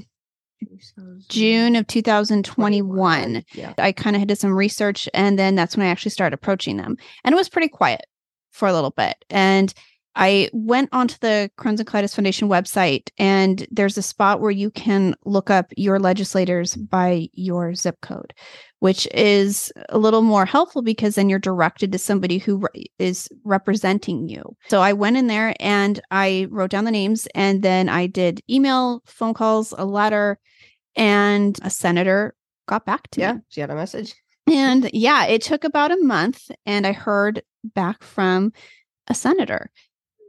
June 1.27 1.75
of 1.75 1.85
2021. 1.87 3.43
Yeah. 3.53 3.73
I 3.77 3.91
kind 3.91 4.15
of 4.15 4.25
did 4.25 4.37
some 4.37 4.53
research 4.53 5.07
and 5.13 5.37
then 5.37 5.53
that's 5.55 5.75
when 5.77 5.85
I 5.85 5.89
actually 5.89 6.11
started 6.11 6.33
approaching 6.33 6.77
them. 6.77 6.97
And 7.23 7.33
it 7.33 7.35
was 7.35 7.49
pretty 7.49 7.67
quiet 7.67 8.01
for 8.51 8.67
a 8.67 8.73
little 8.73 8.91
bit. 8.91 9.15
And 9.29 9.73
I 10.15 10.49
went 10.53 10.89
onto 10.93 11.15
the 11.19 11.51
Crohn's 11.57 11.79
and 11.79 11.87
Colitis 11.89 12.15
Foundation 12.15 12.47
website 12.47 13.09
and 13.17 13.67
there's 13.69 13.97
a 13.97 14.01
spot 14.01 14.39
where 14.39 14.51
you 14.51 14.71
can 14.71 15.15
look 15.25 15.49
up 15.49 15.71
your 15.75 15.99
legislators 15.99 16.75
by 16.75 17.27
your 17.33 17.75
zip 17.75 17.99
code, 18.01 18.33
which 18.79 19.07
is 19.13 19.73
a 19.89 19.97
little 19.97 20.21
more 20.21 20.45
helpful 20.45 20.81
because 20.81 21.15
then 21.15 21.27
you're 21.27 21.37
directed 21.39 21.91
to 21.91 21.97
somebody 21.97 22.37
who 22.37 22.57
re- 22.73 22.85
is 22.97 23.27
representing 23.43 24.29
you. 24.29 24.55
So 24.67 24.81
I 24.81 24.93
went 24.93 25.17
in 25.17 25.27
there 25.27 25.53
and 25.59 25.99
I 26.11 26.47
wrote 26.49 26.71
down 26.71 26.85
the 26.85 26.91
names 26.91 27.27
and 27.35 27.61
then 27.61 27.89
I 27.89 28.07
did 28.07 28.41
email, 28.49 29.01
phone 29.05 29.33
calls, 29.33 29.73
a 29.77 29.83
letter, 29.85 30.39
and 30.95 31.59
a 31.61 31.69
senator 31.69 32.35
got 32.67 32.85
back 32.85 33.09
to 33.11 33.19
Yeah. 33.19 33.33
me. 33.33 33.37
Yeah, 33.39 33.41
she 33.49 33.61
had 33.61 33.69
a 33.69 33.75
message. 33.75 34.15
And 34.47 34.89
yeah, 34.93 35.25
it 35.25 35.41
took 35.41 35.63
about 35.63 35.91
a 35.91 35.97
month 36.01 36.51
and 36.65 36.87
I 36.87 36.91
heard 36.93 37.41
back 37.63 38.03
from 38.03 38.53
a 39.07 39.13
senator. 39.13 39.69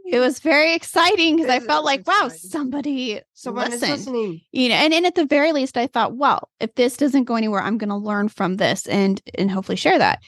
It 0.07 0.21
was 0.21 0.39
very 0.39 0.75
exciting 0.75 1.37
because 1.37 1.51
I 1.51 1.61
felt 1.61 1.85
like, 1.85 2.07
wow, 2.07 2.27
exciting. 2.27 2.51
somebody 2.51 3.21
Someone 3.35 3.73
is 3.73 3.83
listening. 3.83 4.41
you 4.53 4.69
know 4.69 4.75
and, 4.77 4.95
and 4.95 5.07
at 5.07 5.15
the 5.15 5.27
very 5.27 5.53
least 5.53 5.77
i 5.77 5.87
thought 5.87 6.17
well 6.17 6.49
if 6.61 6.75
this 6.75 6.97
doesn't 6.97 7.25
go 7.25 7.35
anywhere 7.35 7.61
i'm 7.61 7.79
going 7.79 7.91
to 7.91 7.97
learn 7.97 8.29
from 8.29 8.57
this 8.57 8.87
and 8.87 9.21
and 9.37 9.51
hopefully 9.51 9.77
share 9.77 9.99
that. 9.99 10.21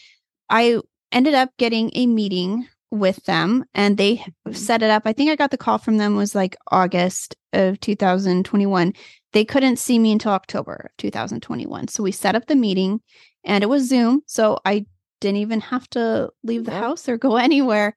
I 0.50 0.80
ended 1.12 1.34
up 1.34 1.50
getting 1.58 1.90
a 1.94 2.06
meeting 2.06 2.66
with 2.90 3.22
them 3.24 3.64
and 3.74 3.96
they 3.96 4.16
mm-hmm. 4.16 4.52
set 4.52 4.82
it 4.82 4.90
up. 4.90 5.02
I 5.04 5.12
think 5.12 5.30
i 5.30 5.36
got 5.36 5.50
the 5.50 5.58
call 5.58 5.78
from 5.78 5.98
them 5.98 6.16
was 6.16 6.34
like 6.34 6.56
august 6.70 7.36
of 7.52 7.80
2021 7.80 8.92
they 9.32 9.44
couldn't 9.44 9.78
see 9.78 9.98
me 9.98 10.12
until 10.12 10.32
october 10.32 10.88
of 10.90 10.96
2021 10.98 11.88
so 11.88 12.02
we 12.02 12.12
set 12.12 12.34
up 12.34 12.46
the 12.46 12.56
meeting 12.56 13.00
and 13.44 13.64
it 13.64 13.68
was 13.68 13.88
zoom 13.88 14.22
so 14.26 14.58
i 14.64 14.84
didn't 15.20 15.38
even 15.38 15.60
have 15.60 15.88
to 15.90 16.30
leave 16.44 16.64
the 16.64 16.70
house 16.70 17.08
or 17.08 17.16
go 17.16 17.36
anywhere 17.48 17.96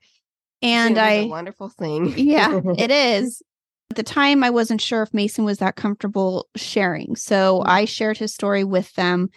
and 0.61 0.97
i 0.97 1.11
a 1.13 1.27
wonderful 1.27 1.69
thing. 1.69 2.13
yeah, 2.17 2.59
it 2.77 2.91
is. 2.91 3.41
At 3.89 3.97
the 3.97 4.03
time, 4.03 4.43
I 4.43 4.49
wasn't 4.49 4.79
sure 4.81 5.03
if 5.03 5.13
Mason 5.13 5.43
was 5.43 5.57
that 5.57 5.75
comfortable 5.75 6.47
sharing. 6.55 7.15
So 7.15 7.59
Mhm. 7.59 7.67
I 7.67 7.85
shared 7.85 8.17
his 8.17 8.33
story 8.33 8.63
with 8.63 8.93
them 8.93 9.29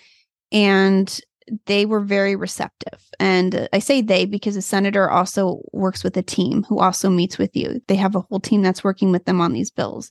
and 0.53 1.21
they 1.67 1.85
were 1.87 2.01
very 2.01 2.37
receptive. 2.37 3.01
And 3.21 3.69
I 3.73 3.79
say 3.81 4.01
they 4.01 4.25
because 4.27 4.55
the 4.55 4.63
senator 4.63 5.11
also 5.11 5.61
works 5.73 6.03
with 6.05 6.17
a 6.17 6.23
team 6.23 6.65
who 6.69 6.79
also 6.79 7.11
meets 7.11 7.37
with 7.37 7.55
you. 7.55 7.81
They 7.89 7.97
have 7.97 8.15
a 8.15 8.21
whole 8.21 8.41
team 8.41 8.63
that's 8.63 8.85
working 8.85 9.11
with 9.11 9.25
them 9.25 9.41
on 9.41 9.53
these 9.53 9.71
bills. 9.71 10.09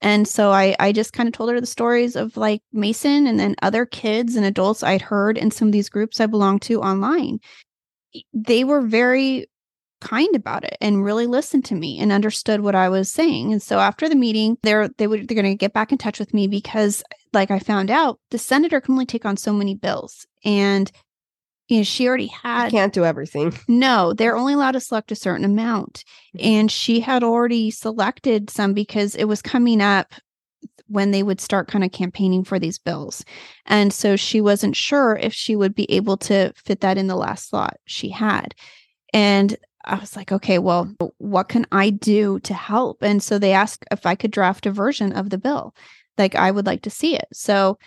And 0.00 0.26
so 0.26 0.50
I, 0.50 0.74
I 0.80 0.90
just 0.92 1.12
kind 1.12 1.28
of 1.28 1.32
told 1.32 1.50
her 1.50 1.60
the 1.60 1.66
stories 1.66 2.16
of 2.16 2.36
like 2.36 2.60
Mason 2.72 3.26
and 3.26 3.38
then 3.38 3.54
other 3.62 3.86
kids 3.86 4.34
and 4.34 4.44
adults 4.44 4.82
I'd 4.82 5.02
heard 5.02 5.38
in 5.38 5.50
some 5.50 5.68
of 5.68 5.72
these 5.72 5.88
groups 5.88 6.20
I 6.20 6.26
belong 6.26 6.58
to 6.60 6.80
online. 6.80 7.38
They 8.32 8.64
were 8.64 8.80
very 8.82 9.46
kind 10.04 10.36
about 10.36 10.62
it 10.64 10.76
and 10.80 11.02
really 11.04 11.26
listened 11.26 11.64
to 11.66 11.74
me 11.74 11.98
and 11.98 12.12
understood 12.12 12.60
what 12.60 12.74
I 12.74 12.88
was 12.88 13.10
saying. 13.10 13.52
And 13.52 13.62
so 13.62 13.78
after 13.78 14.08
the 14.08 14.14
meeting, 14.14 14.58
they're 14.62 14.88
they 14.98 15.06
would 15.06 15.26
they're 15.26 15.34
going 15.42 15.52
to 15.52 15.56
get 15.56 15.72
back 15.72 15.90
in 15.90 15.98
touch 15.98 16.18
with 16.20 16.32
me 16.34 16.46
because 16.46 17.02
like 17.32 17.50
I 17.50 17.58
found 17.58 17.90
out 17.90 18.20
the 18.30 18.38
senator 18.38 18.80
can 18.80 18.92
only 18.92 19.06
take 19.06 19.24
on 19.24 19.36
so 19.36 19.52
many 19.52 19.74
bills 19.74 20.26
and 20.44 20.92
you 21.68 21.78
know 21.78 21.82
she 21.82 22.06
already 22.06 22.26
had 22.26 22.70
can't 22.70 22.92
do 22.92 23.04
everything. 23.04 23.52
no, 23.66 24.12
they're 24.12 24.36
only 24.36 24.52
allowed 24.52 24.72
to 24.72 24.80
select 24.80 25.10
a 25.10 25.16
certain 25.16 25.44
amount. 25.44 26.04
Mhm. 26.36 26.44
And 26.44 26.70
she 26.70 27.00
had 27.00 27.24
already 27.24 27.70
selected 27.70 28.50
some 28.50 28.74
because 28.74 29.14
it 29.14 29.24
was 29.24 29.40
coming 29.42 29.80
up 29.80 30.12
when 30.86 31.10
they 31.10 31.22
would 31.22 31.40
start 31.40 31.66
kind 31.66 31.82
of 31.82 31.90
campaigning 31.92 32.44
for 32.44 32.58
these 32.58 32.78
bills. 32.78 33.24
And 33.64 33.90
so 33.92 34.16
she 34.16 34.42
wasn't 34.42 34.76
sure 34.76 35.16
if 35.16 35.32
she 35.32 35.56
would 35.56 35.74
be 35.74 35.90
able 35.90 36.18
to 36.18 36.52
fit 36.56 36.80
that 36.80 36.98
in 36.98 37.06
the 37.06 37.16
last 37.16 37.48
slot 37.48 37.78
she 37.86 38.10
had. 38.10 38.54
And 39.14 39.56
I 39.84 39.96
was 39.96 40.16
like, 40.16 40.32
okay, 40.32 40.58
well, 40.58 40.94
what 41.18 41.48
can 41.48 41.66
I 41.72 41.90
do 41.90 42.40
to 42.40 42.54
help? 42.54 43.02
And 43.02 43.22
so 43.22 43.38
they 43.38 43.52
asked 43.52 43.84
if 43.90 44.06
I 44.06 44.14
could 44.14 44.30
draft 44.30 44.66
a 44.66 44.70
version 44.70 45.12
of 45.12 45.30
the 45.30 45.38
bill. 45.38 45.74
Like 46.18 46.34
I 46.34 46.50
would 46.50 46.66
like 46.66 46.82
to 46.82 46.90
see 46.90 47.16
it. 47.16 47.26
So 47.32 47.78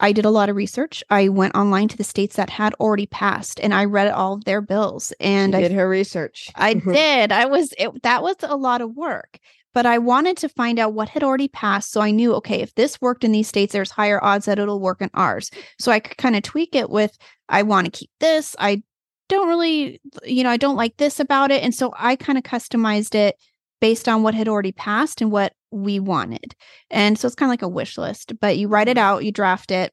I 0.00 0.12
did 0.12 0.24
a 0.24 0.30
lot 0.30 0.48
of 0.48 0.56
research. 0.56 1.04
I 1.08 1.28
went 1.28 1.54
online 1.54 1.88
to 1.88 1.96
the 1.96 2.04
states 2.04 2.36
that 2.36 2.50
had 2.50 2.74
already 2.74 3.06
passed 3.06 3.60
and 3.60 3.72
I 3.72 3.84
read 3.84 4.10
all 4.10 4.34
of 4.34 4.44
their 4.44 4.60
bills. 4.60 5.12
And 5.20 5.52
She 5.52 5.58
I 5.58 5.60
did 5.62 5.72
her 5.72 5.88
research. 5.88 6.50
I 6.54 6.74
mm-hmm. 6.74 6.92
did. 6.92 7.32
I 7.32 7.46
was 7.46 7.72
it, 7.78 8.02
that 8.02 8.22
was 8.22 8.36
a 8.42 8.56
lot 8.56 8.80
of 8.80 8.94
work, 8.96 9.38
but 9.72 9.86
I 9.86 9.98
wanted 9.98 10.36
to 10.38 10.48
find 10.48 10.78
out 10.78 10.94
what 10.94 11.08
had 11.08 11.22
already 11.22 11.48
passed 11.48 11.92
so 11.92 12.00
I 12.00 12.10
knew 12.10 12.34
okay, 12.34 12.60
if 12.60 12.74
this 12.74 13.00
worked 13.00 13.24
in 13.24 13.32
these 13.32 13.48
states 13.48 13.72
there's 13.72 13.90
higher 13.90 14.22
odds 14.22 14.46
that 14.46 14.58
it'll 14.58 14.80
work 14.80 15.00
in 15.00 15.10
ours. 15.14 15.50
So 15.78 15.92
I 15.92 16.00
could 16.00 16.18
kind 16.18 16.36
of 16.36 16.42
tweak 16.42 16.74
it 16.74 16.90
with 16.90 17.16
I 17.48 17.62
want 17.62 17.86
to 17.86 17.98
keep 17.98 18.10
this. 18.20 18.56
I 18.58 18.82
don't 19.28 19.48
really 19.48 20.00
you 20.24 20.44
know, 20.44 20.50
I 20.50 20.56
don't 20.56 20.76
like 20.76 20.96
this 20.96 21.20
about 21.20 21.50
it 21.50 21.62
and 21.62 21.74
so 21.74 21.92
I 21.96 22.16
kind 22.16 22.38
of 22.38 22.44
customized 22.44 23.14
it 23.14 23.36
based 23.80 24.08
on 24.08 24.22
what 24.22 24.34
had 24.34 24.48
already 24.48 24.72
passed 24.72 25.20
and 25.20 25.30
what 25.30 25.52
we 25.70 26.00
wanted. 26.00 26.54
And 26.90 27.18
so 27.18 27.26
it's 27.26 27.34
kind 27.34 27.48
of 27.48 27.52
like 27.52 27.62
a 27.62 27.68
wish 27.68 27.98
list, 27.98 28.32
but 28.40 28.56
you 28.56 28.68
write 28.68 28.88
it 28.88 28.96
mm-hmm. 28.96 29.04
out, 29.04 29.24
you 29.24 29.32
draft 29.32 29.70
it. 29.70 29.92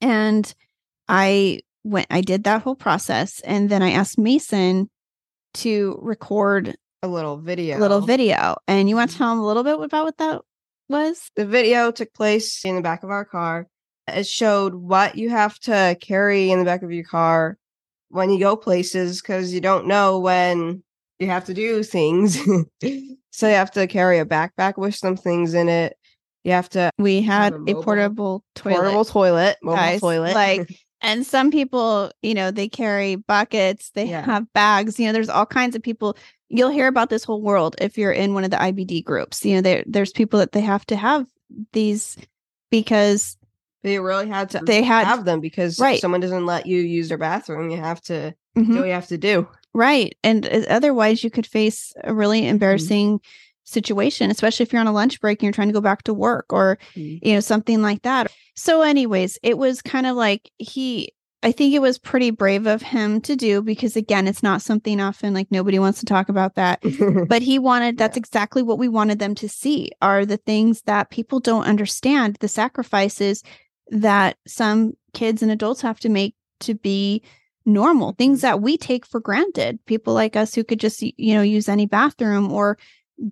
And 0.00 0.52
I 1.08 1.60
went 1.84 2.06
I 2.10 2.20
did 2.20 2.44
that 2.44 2.62
whole 2.62 2.76
process 2.76 3.40
and 3.40 3.70
then 3.70 3.82
I 3.82 3.92
asked 3.92 4.18
Mason 4.18 4.90
to 5.54 5.98
record 6.02 6.76
A 7.02 7.08
little 7.08 7.38
video. 7.38 7.78
a 7.78 7.80
little 7.80 8.00
video. 8.00 8.56
And 8.66 8.88
you 8.88 8.96
want 8.96 9.10
to 9.10 9.14
mm-hmm. 9.14 9.24
tell 9.24 9.32
him 9.32 9.38
a 9.38 9.46
little 9.46 9.64
bit 9.64 9.80
about 9.80 10.04
what 10.04 10.18
that 10.18 10.40
was? 10.88 11.30
The 11.36 11.46
video 11.46 11.90
took 11.90 12.12
place 12.12 12.64
in 12.64 12.76
the 12.76 12.82
back 12.82 13.02
of 13.02 13.10
our 13.10 13.24
car. 13.24 13.68
It 14.08 14.26
showed 14.26 14.74
what 14.74 15.16
you 15.16 15.30
have 15.30 15.58
to 15.60 15.96
carry 16.00 16.50
in 16.50 16.58
the 16.58 16.64
back 16.64 16.82
of 16.82 16.92
your 16.92 17.04
car 17.04 17.56
when 18.12 18.30
you 18.30 18.38
go 18.38 18.56
places 18.56 19.20
because 19.22 19.52
you 19.52 19.60
don't 19.60 19.86
know 19.86 20.18
when 20.18 20.82
you 21.18 21.26
have 21.28 21.44
to 21.46 21.54
do 21.54 21.82
things. 21.82 22.36
so 23.30 23.48
you 23.48 23.54
have 23.54 23.70
to 23.72 23.86
carry 23.86 24.18
a 24.18 24.24
backpack 24.26 24.76
with 24.76 24.94
some 24.94 25.16
things 25.16 25.54
in 25.54 25.68
it. 25.68 25.96
You 26.44 26.52
have 26.52 26.68
to 26.70 26.90
We 26.98 27.22
had 27.22 27.54
a 27.54 27.56
a, 27.70 27.74
portable 27.82 28.44
toilet. 28.54 28.76
portable 28.76 29.04
toilet, 29.04 29.56
mobile 29.62 29.76
guys, 29.76 30.00
toilet. 30.00 30.34
like- 30.34 30.68
and 31.00 31.24
some 31.26 31.50
people, 31.50 32.10
you 32.22 32.34
know, 32.34 32.50
they 32.50 32.68
carry 32.68 33.16
buckets, 33.16 33.90
they 33.94 34.06
Yeah. 34.10 34.22
have 34.24 34.52
bags, 34.52 34.98
you 35.00 35.06
know, 35.06 35.12
there's 35.12 35.28
all 35.28 35.46
kinds 35.46 35.74
of 35.74 35.82
people. 35.82 36.16
You'll 36.48 36.68
hear 36.70 36.86
about 36.88 37.08
this 37.10 37.24
whole 37.24 37.40
world 37.42 37.76
if 37.80 37.96
you're 37.96 38.12
in 38.12 38.34
one 38.34 38.44
of 38.44 38.50
the 38.50 38.56
IBD 38.58 39.04
groups. 39.04 39.44
You 39.44 39.54
know, 39.56 39.60
there 39.62 39.84
there's 39.86 40.12
people 40.12 40.38
that 40.40 40.52
they 40.52 40.60
have 40.60 40.84
to 40.86 40.96
have 40.96 41.26
these 41.72 42.18
because 42.70 43.36
they 43.82 43.98
really 43.98 44.28
had 44.28 44.50
to 44.50 44.60
they 44.64 44.82
had 44.82 45.06
have 45.06 45.24
them 45.24 45.40
because 45.40 45.78
Right. 45.78 46.00
someone 46.00 46.20
doesn't 46.20 46.46
let 46.46 46.66
you 46.66 46.80
use 46.80 47.08
their 47.08 47.18
bathroom. 47.18 47.70
You 47.70 47.78
have 47.78 48.00
to 48.02 48.34
Mhm. 48.56 48.72
do 48.72 48.78
what 48.80 48.86
you 48.86 48.92
have 48.92 49.08
to 49.08 49.18
do. 49.18 49.48
Right. 49.74 50.14
And 50.22 50.46
uh, 50.46 50.62
otherwise, 50.68 51.24
you 51.24 51.30
could 51.30 51.46
face 51.46 51.92
a 52.04 52.12
really 52.14 52.46
embarrassing 52.46 53.20
situation, 53.64 54.30
especially 54.30 54.64
if 54.64 54.72
you're 54.72 54.80
on 54.80 54.86
a 54.86 54.92
lunch 54.92 55.20
break 55.20 55.38
and 55.40 55.44
you're 55.46 55.52
trying 55.52 55.68
to 55.68 55.72
go 55.74 55.80
back 55.80 56.02
to 56.02 56.14
work 56.14 56.46
or, 56.52 56.78
Mhm. 56.96 57.20
you 57.22 57.34
know, 57.34 57.40
something 57.40 57.80
like 57.80 58.02
that. 58.02 58.30
So, 58.54 58.82
anyways, 58.82 59.38
it 59.42 59.56
was 59.56 59.80
kind 59.80 60.06
of 60.06 60.16
like 60.16 60.50
he, 60.58 61.12
I 61.42 61.52
think 61.52 61.74
it 61.74 61.80
was 61.80 61.98
pretty 61.98 62.30
brave 62.30 62.66
of 62.66 62.82
him 62.82 63.20
to 63.22 63.34
do 63.34 63.62
because, 63.62 63.96
again, 63.96 64.28
it's 64.28 64.42
not 64.42 64.62
something 64.62 65.00
often 65.00 65.32
like 65.32 65.48
nobody 65.50 65.78
wants 65.78 66.00
to 66.00 66.06
talk 66.06 66.28
about 66.28 66.54
that. 66.56 66.82
But 67.28 67.42
he 67.42 67.58
wanted, 67.58 67.96
that's 67.98 68.16
exactly 68.16 68.62
what 68.62 68.78
we 68.78 68.88
wanted 68.88 69.18
them 69.18 69.34
to 69.36 69.48
see 69.48 69.90
are 70.02 70.26
the 70.26 70.36
things 70.36 70.82
that 70.82 71.10
people 71.10 71.40
don't 71.40 71.64
understand, 71.64 72.36
the 72.40 72.48
sacrifices 72.48 73.42
that 73.92 74.38
some 74.46 74.94
kids 75.12 75.42
and 75.42 75.52
adults 75.52 75.82
have 75.82 76.00
to 76.00 76.08
make 76.08 76.34
to 76.60 76.74
be 76.74 77.22
normal 77.64 78.12
things 78.12 78.40
that 78.40 78.60
we 78.60 78.76
take 78.76 79.06
for 79.06 79.20
granted. 79.20 79.78
People 79.86 80.14
like 80.14 80.34
us 80.34 80.54
who 80.54 80.64
could 80.64 80.80
just 80.80 81.02
you 81.02 81.34
know 81.34 81.42
use 81.42 81.68
any 81.68 81.86
bathroom 81.86 82.50
or 82.50 82.78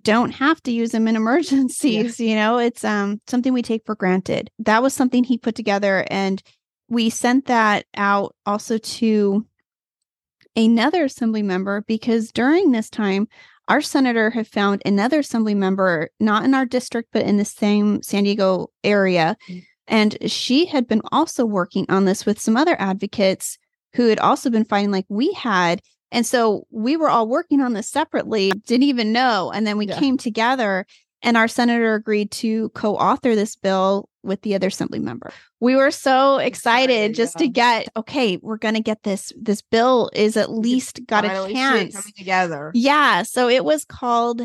don't 0.03 0.31
have 0.31 0.61
to 0.63 0.71
use 0.71 0.91
them 0.91 1.07
in 1.07 1.15
emergencies 1.17 2.19
you 2.19 2.35
know 2.35 2.57
it's 2.59 2.85
um 2.85 3.19
something 3.27 3.51
we 3.51 3.61
take 3.61 3.85
for 3.85 3.95
granted. 3.95 4.49
That 4.59 4.81
was 4.81 4.93
something 4.93 5.23
he 5.23 5.37
put 5.37 5.55
together 5.55 6.05
and 6.09 6.41
we 6.87 7.09
sent 7.09 7.45
that 7.45 7.85
out 7.95 8.35
also 8.45 8.77
to 8.77 9.45
another 10.55 11.05
assembly 11.05 11.41
member 11.41 11.81
because 11.87 12.31
during 12.31 12.71
this 12.71 12.89
time 12.89 13.27
our 13.67 13.81
senator 13.81 14.29
had 14.29 14.47
found 14.47 14.81
another 14.85 15.19
assembly 15.19 15.55
member 15.55 16.09
not 16.19 16.43
in 16.43 16.53
our 16.53 16.65
district 16.65 17.09
but 17.13 17.23
in 17.23 17.37
the 17.37 17.45
same 17.45 18.03
san 18.03 18.23
diego 18.25 18.69
area 18.83 19.37
Mm. 19.49 19.63
And 19.91 20.17
she 20.31 20.65
had 20.65 20.87
been 20.87 21.01
also 21.11 21.45
working 21.45 21.85
on 21.89 22.05
this 22.05 22.25
with 22.25 22.39
some 22.39 22.57
other 22.57 22.75
advocates 22.79 23.59
who 23.93 24.07
had 24.07 24.19
also 24.19 24.49
been 24.49 24.65
fighting 24.65 24.89
like 24.91 25.05
we 25.09 25.31
had. 25.33 25.81
And 26.11 26.25
so 26.25 26.65
we 26.71 26.97
were 26.97 27.09
all 27.09 27.27
working 27.27 27.61
on 27.61 27.73
this 27.73 27.87
separately, 27.89 28.51
didn't 28.51 28.83
even 28.83 29.11
know. 29.13 29.51
And 29.53 29.67
then 29.67 29.77
we 29.77 29.87
Yeah. 29.87 29.99
came 29.99 30.17
together 30.17 30.85
and 31.21 31.37
our 31.37 31.47
senator 31.47 31.93
agreed 31.93 32.31
to 32.31 32.69
co 32.69 32.95
author 32.95 33.35
this 33.35 33.55
bill 33.55 34.09
with 34.23 34.41
the 34.41 34.55
other 34.55 34.67
assembly 34.67 34.99
member. 34.99 35.31
We 35.59 35.75
were 35.75 35.91
so 35.91 36.37
excited 36.37 36.93
Excited, 36.93 37.15
just 37.15 37.37
to 37.39 37.47
get, 37.47 37.87
okay, 37.95 38.37
we're 38.41 38.57
going 38.57 38.73
to 38.75 38.81
get 38.81 39.03
this. 39.03 39.31
This 39.39 39.61
bill 39.61 40.09
is 40.13 40.35
at 40.37 40.51
least 40.51 41.01
got 41.05 41.25
a 41.25 41.27
Finally 41.27 41.53
see 41.53 41.59
it 41.59 41.61
chance. 41.61 41.95
coming 41.95 42.13
together. 42.17 42.71
Yeah. 42.73 43.23
So 43.23 43.49
it 43.49 43.63
was 43.65 43.85
called 43.85 44.41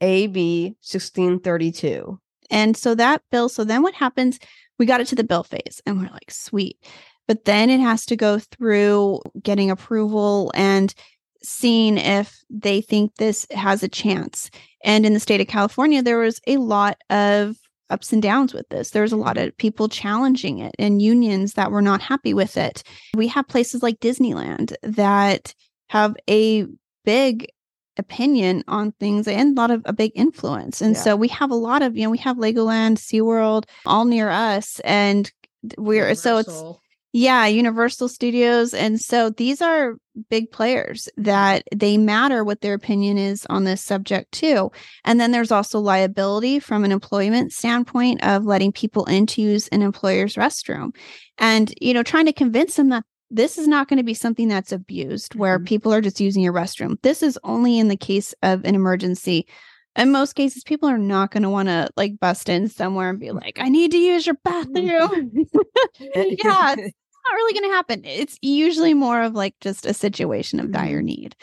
AB 0.00 0.74
sixteen 0.80 1.40
thirty 1.40 1.72
two. 1.72 2.18
And 2.54 2.76
so 2.76 2.94
that 2.94 3.20
bill, 3.30 3.48
so 3.50 3.64
then 3.64 3.82
what 3.82 3.94
happens? 3.94 4.38
We 4.78 4.86
got 4.86 5.00
it 5.00 5.08
to 5.08 5.16
the 5.16 5.24
bill 5.24 5.42
phase 5.42 5.82
and 5.84 6.00
we're 6.00 6.10
like, 6.10 6.30
sweet. 6.30 6.78
But 7.26 7.44
then 7.44 7.68
it 7.68 7.80
has 7.80 8.06
to 8.06 8.16
go 8.16 8.38
through 8.38 9.20
getting 9.42 9.70
approval 9.70 10.52
and 10.54 10.94
seeing 11.42 11.98
if 11.98 12.42
they 12.48 12.80
think 12.80 13.16
this 13.16 13.46
has 13.50 13.82
a 13.82 13.88
chance. 13.88 14.50
And 14.84 15.04
in 15.04 15.14
the 15.14 15.20
state 15.20 15.40
of 15.40 15.48
California, 15.48 16.02
there 16.02 16.18
was 16.18 16.40
a 16.46 16.58
lot 16.58 16.96
of 17.10 17.56
ups 17.90 18.12
and 18.12 18.22
downs 18.22 18.54
with 18.54 18.68
this. 18.68 18.90
There 18.90 19.02
was 19.02 19.12
a 19.12 19.16
lot 19.16 19.36
of 19.36 19.56
people 19.56 19.88
challenging 19.88 20.58
it 20.58 20.74
and 20.78 21.02
unions 21.02 21.54
that 21.54 21.70
were 21.70 21.82
not 21.82 22.00
happy 22.00 22.34
with 22.34 22.56
it. 22.56 22.82
We 23.14 23.26
have 23.28 23.48
places 23.48 23.82
like 23.82 24.00
Disneyland 24.00 24.74
that 24.82 25.54
have 25.88 26.16
a 26.30 26.66
big 27.04 27.48
opinion 27.98 28.64
on 28.68 28.92
things 28.92 29.28
and 29.28 29.56
a 29.56 29.60
lot 29.60 29.70
of 29.70 29.82
a 29.84 29.92
big 29.92 30.12
influence. 30.14 30.80
And 30.80 30.94
Yeah. 30.94 31.02
so 31.02 31.16
we 31.16 31.28
have 31.28 31.50
a 31.50 31.56
lot 31.56 31.82
of, 31.82 31.96
you 31.96 32.04
know, 32.04 32.10
we 32.10 32.18
have 32.18 32.36
Legoland, 32.36 32.98
SeaWorld 32.98 33.64
all 33.86 34.04
near 34.04 34.30
us. 34.30 34.80
And 34.84 35.30
we're 35.78 36.14
so 36.14 36.38
it's 36.38 36.64
Yeah, 37.16 37.46
Universal 37.46 38.08
Studios. 38.08 38.74
And 38.74 39.00
so 39.00 39.30
these 39.30 39.62
are 39.62 39.94
big 40.30 40.50
players 40.50 41.08
that 41.16 41.62
they 41.72 41.96
matter 41.96 42.42
what 42.42 42.60
their 42.60 42.74
opinion 42.74 43.18
is 43.18 43.46
on 43.48 43.62
this 43.62 43.80
subject 43.80 44.32
too. 44.32 44.72
And 45.04 45.20
then 45.20 45.30
there's 45.30 45.52
also 45.52 45.78
liability 45.78 46.58
from 46.58 46.84
an 46.84 46.90
employment 46.90 47.52
standpoint 47.52 48.24
of 48.24 48.46
letting 48.46 48.72
people 48.72 49.04
in 49.04 49.26
to 49.26 49.40
use 49.40 49.68
an 49.68 49.80
employer's 49.80 50.34
restroom. 50.34 50.92
And, 51.38 51.72
you 51.80 51.94
know, 51.94 52.02
trying 52.02 52.26
to 52.26 52.32
convince 52.32 52.74
them 52.74 52.88
that 52.88 53.04
this 53.34 53.58
is 53.58 53.68
not 53.68 53.88
going 53.88 53.98
to 53.98 54.04
be 54.04 54.14
something 54.14 54.48
that's 54.48 54.72
abused 54.72 55.34
where 55.34 55.58
mm-hmm. 55.58 55.66
people 55.66 55.92
are 55.92 56.00
just 56.00 56.20
using 56.20 56.42
your 56.42 56.52
restroom. 56.52 57.00
This 57.02 57.22
is 57.22 57.38
only 57.44 57.78
in 57.78 57.88
the 57.88 57.96
case 57.96 58.34
of 58.42 58.64
an 58.64 58.74
emergency 58.74 59.46
in 59.96 60.10
most 60.10 60.32
cases 60.32 60.64
people 60.64 60.88
are 60.88 60.98
not 60.98 61.30
going 61.30 61.44
to 61.44 61.48
want 61.48 61.68
to 61.68 61.88
like 61.96 62.18
bust 62.18 62.48
in 62.48 62.68
somewhere 62.68 63.10
and 63.10 63.20
be 63.20 63.30
like 63.30 63.60
i 63.60 63.68
need 63.68 63.92
to 63.92 63.96
use 63.96 64.26
your 64.26 64.34
bathroom 64.42 65.30
yeah 66.00 66.74
it's 66.76 66.96
not 67.28 67.34
really 67.34 67.52
going 67.58 67.70
to 67.70 67.74
happen. 67.74 68.04
It's 68.04 68.38
usually 68.42 68.94
more 68.94 69.22
of 69.22 69.34
like 69.34 69.54
just 69.60 69.86
a 69.86 69.94
situation 69.94 70.60
of 70.60 70.72
dire 70.72 70.98
mm-hmm. 70.98 71.06
need. 71.06 71.36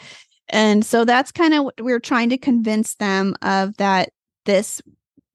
And 0.48 0.84
so 0.84 1.04
that's 1.04 1.32
kind 1.32 1.54
of 1.54 1.64
what 1.64 1.80
we 1.80 1.92
are 1.92 2.00
trying 2.00 2.30
to 2.30 2.38
convince 2.38 2.94
them 2.96 3.34
of 3.42 3.76
that 3.78 4.10
this 4.44 4.82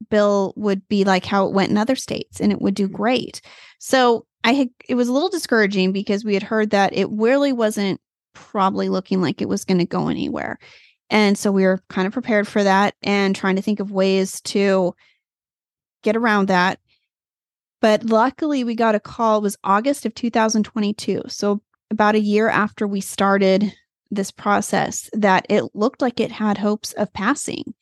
bill 0.10 0.54
would 0.56 0.88
be 0.88 1.04
like 1.04 1.26
how 1.26 1.46
it 1.48 1.54
went 1.54 1.72
in 1.72 1.78
other 1.78 1.96
states 1.96 2.40
and 2.40 2.52
it 2.52 2.62
would 2.62 2.76
do 2.76 2.88
mm-hmm. 2.88 2.96
great. 2.96 3.42
So 3.80 4.26
I 4.44 4.54
had 4.54 4.70
it 4.88 4.96
was 4.96 5.08
a 5.08 5.14
little 5.14 5.30
discouraging 5.30 5.92
because 5.92 6.24
we 6.24 6.34
had 6.34 6.44
heard 6.44 6.70
that 6.70 6.94
it 6.94 7.08
really 7.10 7.52
wasn't 7.52 8.00
probably 8.34 8.90
looking 8.90 9.22
like 9.22 9.42
it 9.42 9.50
was 9.50 9.66
going 9.66 9.80
to 9.80 9.86
go 9.86 10.08
anywhere. 10.08 10.60
And 11.10 11.38
so 11.38 11.52
we 11.52 11.64
were 11.64 11.82
kind 11.90 12.06
of 12.06 12.14
prepared 12.14 12.48
for 12.48 12.64
that 12.64 12.94
and 13.02 13.36
trying 13.36 13.56
to 13.56 13.62
think 13.62 13.80
of 13.80 13.92
ways 13.92 14.42
to 14.42 14.94
get 16.04 16.16
around 16.16 16.48
that. 16.48 16.80
But 17.82 18.06
luckily, 18.06 18.64
we 18.64 18.76
got 18.76 18.96
a 18.96 19.00
call. 19.00 19.40
It 19.40 19.44
was 19.44 19.58
August 19.64 20.06
of 20.06 20.16
2022. 20.16 21.24
So, 21.28 21.62
about 21.90 22.16
a 22.16 22.20
year 22.20 22.50
after 22.50 22.88
we 22.88 23.02
started 23.02 23.74
this 24.12 24.32
process, 24.32 25.10
that 25.14 25.46
it 25.50 25.64
looked 25.74 26.02
like 26.02 26.20
it 26.20 26.32
had 26.32 26.58
hopes 26.58 26.94
of 26.94 27.14
passing. 27.14 27.74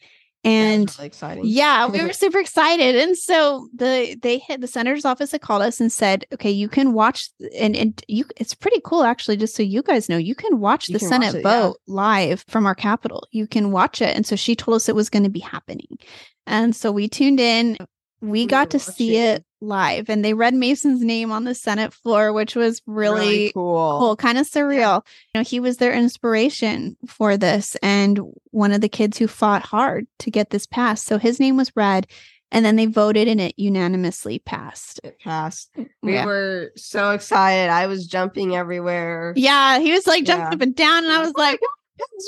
And 0.45 0.95
really 0.97 1.07
exciting. 1.07 1.43
yeah, 1.45 1.87
we 1.87 2.01
were 2.01 2.13
super 2.13 2.39
excited. 2.39 2.95
And 2.95 3.17
so 3.17 3.67
the 3.75 4.15
they 4.21 4.37
hit 4.37 4.61
the 4.61 4.67
senator's 4.67 5.05
office 5.05 5.31
had 5.31 5.41
called 5.41 5.63
us 5.63 5.81
and 5.81 5.91
said, 5.91 6.25
okay, 6.33 6.51
you 6.51 6.69
can 6.69 6.93
watch 6.93 7.29
and, 7.57 7.75
and 7.75 8.01
you 8.07 8.25
it's 8.37 8.53
pretty 8.53 8.79
cool 8.85 9.03
actually, 9.03 9.37
just 9.37 9.55
so 9.55 9.63
you 9.63 9.81
guys 9.81 10.07
know, 10.07 10.17
you 10.17 10.35
can 10.35 10.59
watch 10.59 10.87
you 10.87 10.93
the 10.93 10.99
can 10.99 11.09
Senate 11.09 11.27
watch 11.27 11.35
it, 11.35 11.43
vote 11.43 11.77
yeah. 11.87 11.93
live 11.93 12.45
from 12.47 12.65
our 12.65 12.75
Capitol. 12.75 13.27
You 13.31 13.47
can 13.47 13.71
watch 13.71 14.01
it. 14.01 14.15
And 14.15 14.25
so 14.25 14.35
she 14.35 14.55
told 14.55 14.75
us 14.75 14.87
it 14.87 14.95
was 14.95 15.09
going 15.09 15.23
to 15.23 15.29
be 15.29 15.39
happening. 15.39 15.97
And 16.45 16.75
so 16.75 16.91
we 16.91 17.07
tuned 17.07 17.39
in 17.39 17.77
we 18.21 18.45
got 18.45 18.71
to 18.71 18.79
see 18.79 19.17
it 19.17 19.44
live 19.61 20.09
and 20.09 20.23
they 20.23 20.33
read 20.33 20.53
Mason's 20.53 21.01
name 21.01 21.31
on 21.31 21.43
the 21.43 21.55
Senate 21.55 21.93
floor, 21.93 22.33
which 22.33 22.55
was 22.55 22.81
really, 22.85 23.19
really 23.19 23.51
cool, 23.53 23.99
cool 23.99 24.15
kind 24.15 24.37
of 24.37 24.47
surreal. 24.47 25.05
You 25.33 25.39
know, 25.39 25.43
he 25.43 25.59
was 25.59 25.77
their 25.77 25.93
inspiration 25.93 26.97
for 27.07 27.37
this 27.37 27.75
and 27.81 28.19
one 28.51 28.71
of 28.71 28.81
the 28.81 28.89
kids 28.89 29.17
who 29.17 29.27
fought 29.27 29.63
hard 29.63 30.07
to 30.19 30.31
get 30.31 30.49
this 30.49 30.67
passed. 30.67 31.05
So 31.05 31.17
his 31.17 31.39
name 31.39 31.57
was 31.57 31.75
read 31.75 32.07
and 32.51 32.63
then 32.63 32.75
they 32.75 32.85
voted 32.85 33.27
and 33.27 33.41
it 33.41 33.55
unanimously 33.57 34.39
passed. 34.39 34.99
It 35.03 35.19
passed. 35.19 35.71
Mm, 35.77 35.89
we 36.01 36.13
yeah. 36.13 36.25
were 36.25 36.71
so 36.75 37.11
excited. 37.11 37.69
I 37.69 37.87
was 37.87 38.07
jumping 38.07 38.55
everywhere. 38.55 39.33
Yeah, 39.35 39.79
he 39.79 39.91
was 39.91 40.07
like 40.07 40.25
jumping 40.25 40.47
yeah. 40.47 40.55
up 40.55 40.61
and 40.61 40.75
down 40.75 41.03
and 41.03 41.13
I 41.13 41.19
was 41.19 41.33
oh 41.35 41.41
like, 41.41 41.59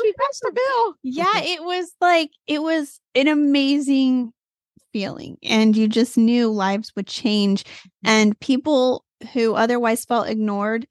we 0.03 0.13
passed 0.13 0.41
the 0.41 0.51
bill. 0.53 0.96
Yeah, 1.03 1.43
it 1.43 1.63
was 1.63 1.91
like 2.00 2.31
it 2.48 2.62
was 2.62 3.00
an 3.15 3.27
amazing 3.27 4.34
feeling 4.97 5.37
and 5.43 5.77
you 5.77 5.87
just 5.87 6.17
knew 6.17 6.51
lives 6.51 6.91
would 6.95 7.05
change 7.05 7.63
mm-hmm. 7.63 8.09
and 8.09 8.39
people 8.39 9.05
who 9.33 9.53
otherwise 9.53 10.05
felt 10.05 10.27
ignored 10.27 10.87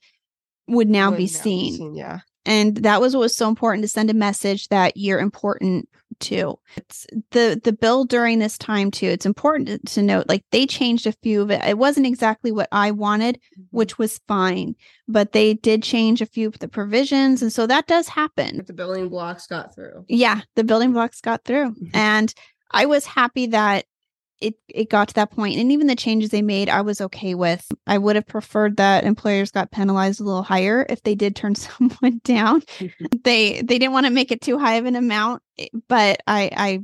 would 0.68 0.88
now 0.88 1.10
would 1.10 1.16
be 1.16 1.24
now 1.24 1.28
seen. 1.28 1.74
seen. 1.74 1.94
Yeah. 1.96 2.20
And 2.44 2.76
that 2.78 3.00
was 3.00 3.14
what 3.14 3.22
was 3.22 3.36
so 3.36 3.48
important 3.48 3.82
to 3.82 3.88
send 3.88 4.08
a 4.08 4.14
message 4.14 4.68
that 4.68 4.96
you're 4.96 5.18
important 5.18 5.88
too. 6.20 6.56
It's 6.76 7.04
the 7.32 7.60
the 7.62 7.72
bill 7.72 8.04
during 8.04 8.38
this 8.38 8.56
time 8.56 8.92
too. 8.92 9.06
It's 9.06 9.26
important 9.26 9.68
to, 9.68 9.78
to 9.94 10.02
note 10.02 10.28
like 10.28 10.44
they 10.52 10.64
changed 10.66 11.08
a 11.08 11.12
few 11.12 11.42
of 11.42 11.50
it. 11.50 11.62
It 11.64 11.78
wasn't 11.78 12.06
exactly 12.06 12.52
what 12.52 12.68
I 12.70 12.92
wanted, 12.92 13.36
mm-hmm. 13.36 13.76
which 13.76 13.98
was 13.98 14.20
fine, 14.28 14.76
but 15.08 15.32
they 15.32 15.54
did 15.54 15.82
change 15.82 16.22
a 16.22 16.26
few 16.26 16.46
of 16.46 16.60
the 16.60 16.68
provisions 16.68 17.42
and 17.42 17.52
so 17.52 17.66
that 17.66 17.88
does 17.88 18.06
happen. 18.06 18.62
the 18.64 18.72
building 18.72 19.08
blocks 19.08 19.48
got 19.48 19.74
through. 19.74 20.04
Yeah, 20.08 20.42
the 20.54 20.64
building 20.64 20.92
blocks 20.92 21.20
got 21.20 21.44
through. 21.44 21.72
Mm-hmm. 21.72 21.96
and 21.96 22.32
I 22.70 22.86
was 22.86 23.06
happy 23.06 23.46
that 23.48 23.86
it 24.40 24.54
it 24.68 24.90
got 24.90 25.08
to 25.08 25.14
that 25.14 25.30
point 25.30 25.56
and 25.56 25.72
even 25.72 25.86
the 25.86 25.96
changes 25.96 26.30
they 26.30 26.42
made 26.42 26.68
i 26.68 26.80
was 26.80 27.00
okay 27.00 27.34
with. 27.34 27.70
I 27.86 27.98
would 27.98 28.16
have 28.16 28.26
preferred 28.26 28.76
that 28.76 29.04
employers 29.04 29.50
got 29.50 29.70
penalized 29.70 30.20
a 30.20 30.24
little 30.24 30.42
higher 30.42 30.84
if 30.88 31.02
they 31.02 31.14
did 31.14 31.36
turn 31.36 31.54
someone 31.54 32.20
down. 32.24 32.60
Mm-hmm. 32.78 33.06
They 33.24 33.62
they 33.62 33.78
didn't 33.78 33.92
want 33.92 34.06
to 34.06 34.12
make 34.12 34.30
it 34.30 34.40
too 34.40 34.58
high 34.58 34.74
of 34.74 34.86
an 34.86 34.96
amount 34.96 35.42
but 35.88 36.20
i 36.26 36.50
i 36.56 36.80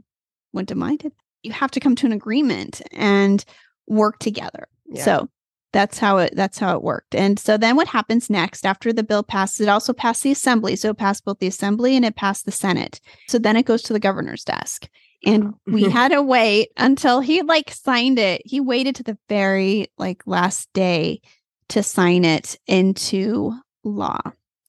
wouldn't 0.53 0.71
have 0.71 0.79
minded. 0.79 1.13
You 1.43 1.53
have 1.53 1.71
to 1.73 1.81
come 1.81 1.97
to 1.97 2.07
an 2.07 2.13
agreement 2.13 2.83
and 2.93 3.45
work 3.87 4.19
together. 4.19 4.69
Yeah. 4.87 5.05
so 5.05 5.29
that's 5.73 5.99
how 5.99 6.19
it 6.19 6.35
that's 6.37 6.59
how 6.59 6.77
it 6.77 6.83
worked. 6.83 7.15
And 7.15 7.39
so 7.39 7.57
then 7.57 7.77
what 7.77 7.89
happens 7.89 8.29
next 8.29 8.67
after 8.67 8.93
the 8.93 9.03
bill 9.03 9.23
passes? 9.23 9.61
It 9.61 9.69
also 9.69 9.93
passed 9.93 10.23
the 10.23 10.31
assembly 10.31 10.77
so 10.77 10.91
it 10.91 10.99
passed 10.99 11.25
both 11.25 11.39
the 11.39 11.47
assembly 11.47 11.97
and 11.97 12.05
it 12.05 12.15
passed 12.17 12.45
the 12.45 12.53
senate. 12.53 13.01
So 13.29 13.39
then 13.39 13.57
it 13.57 13.67
goes 13.67 13.83
to 13.85 13.93
the 13.93 14.01
governor's 14.01 14.45
desk 14.45 14.89
and 15.25 15.55
we 15.67 15.83
had 15.91 16.09
to 16.13 16.23
wait 16.23 16.71
until 16.77 17.21
he 17.21 17.43
like 17.43 17.71
signed 17.71 18.19
it. 18.19 18.43
He 18.45 18.61
waited 18.61 18.97
to 18.97 19.03
the 19.03 19.19
very 19.29 19.87
like 19.99 20.23
last 20.27 20.69
day 20.73 21.21
to 21.69 21.83
sign 21.83 22.25
it 22.25 22.59
into 22.67 23.53
law. 23.85 24.21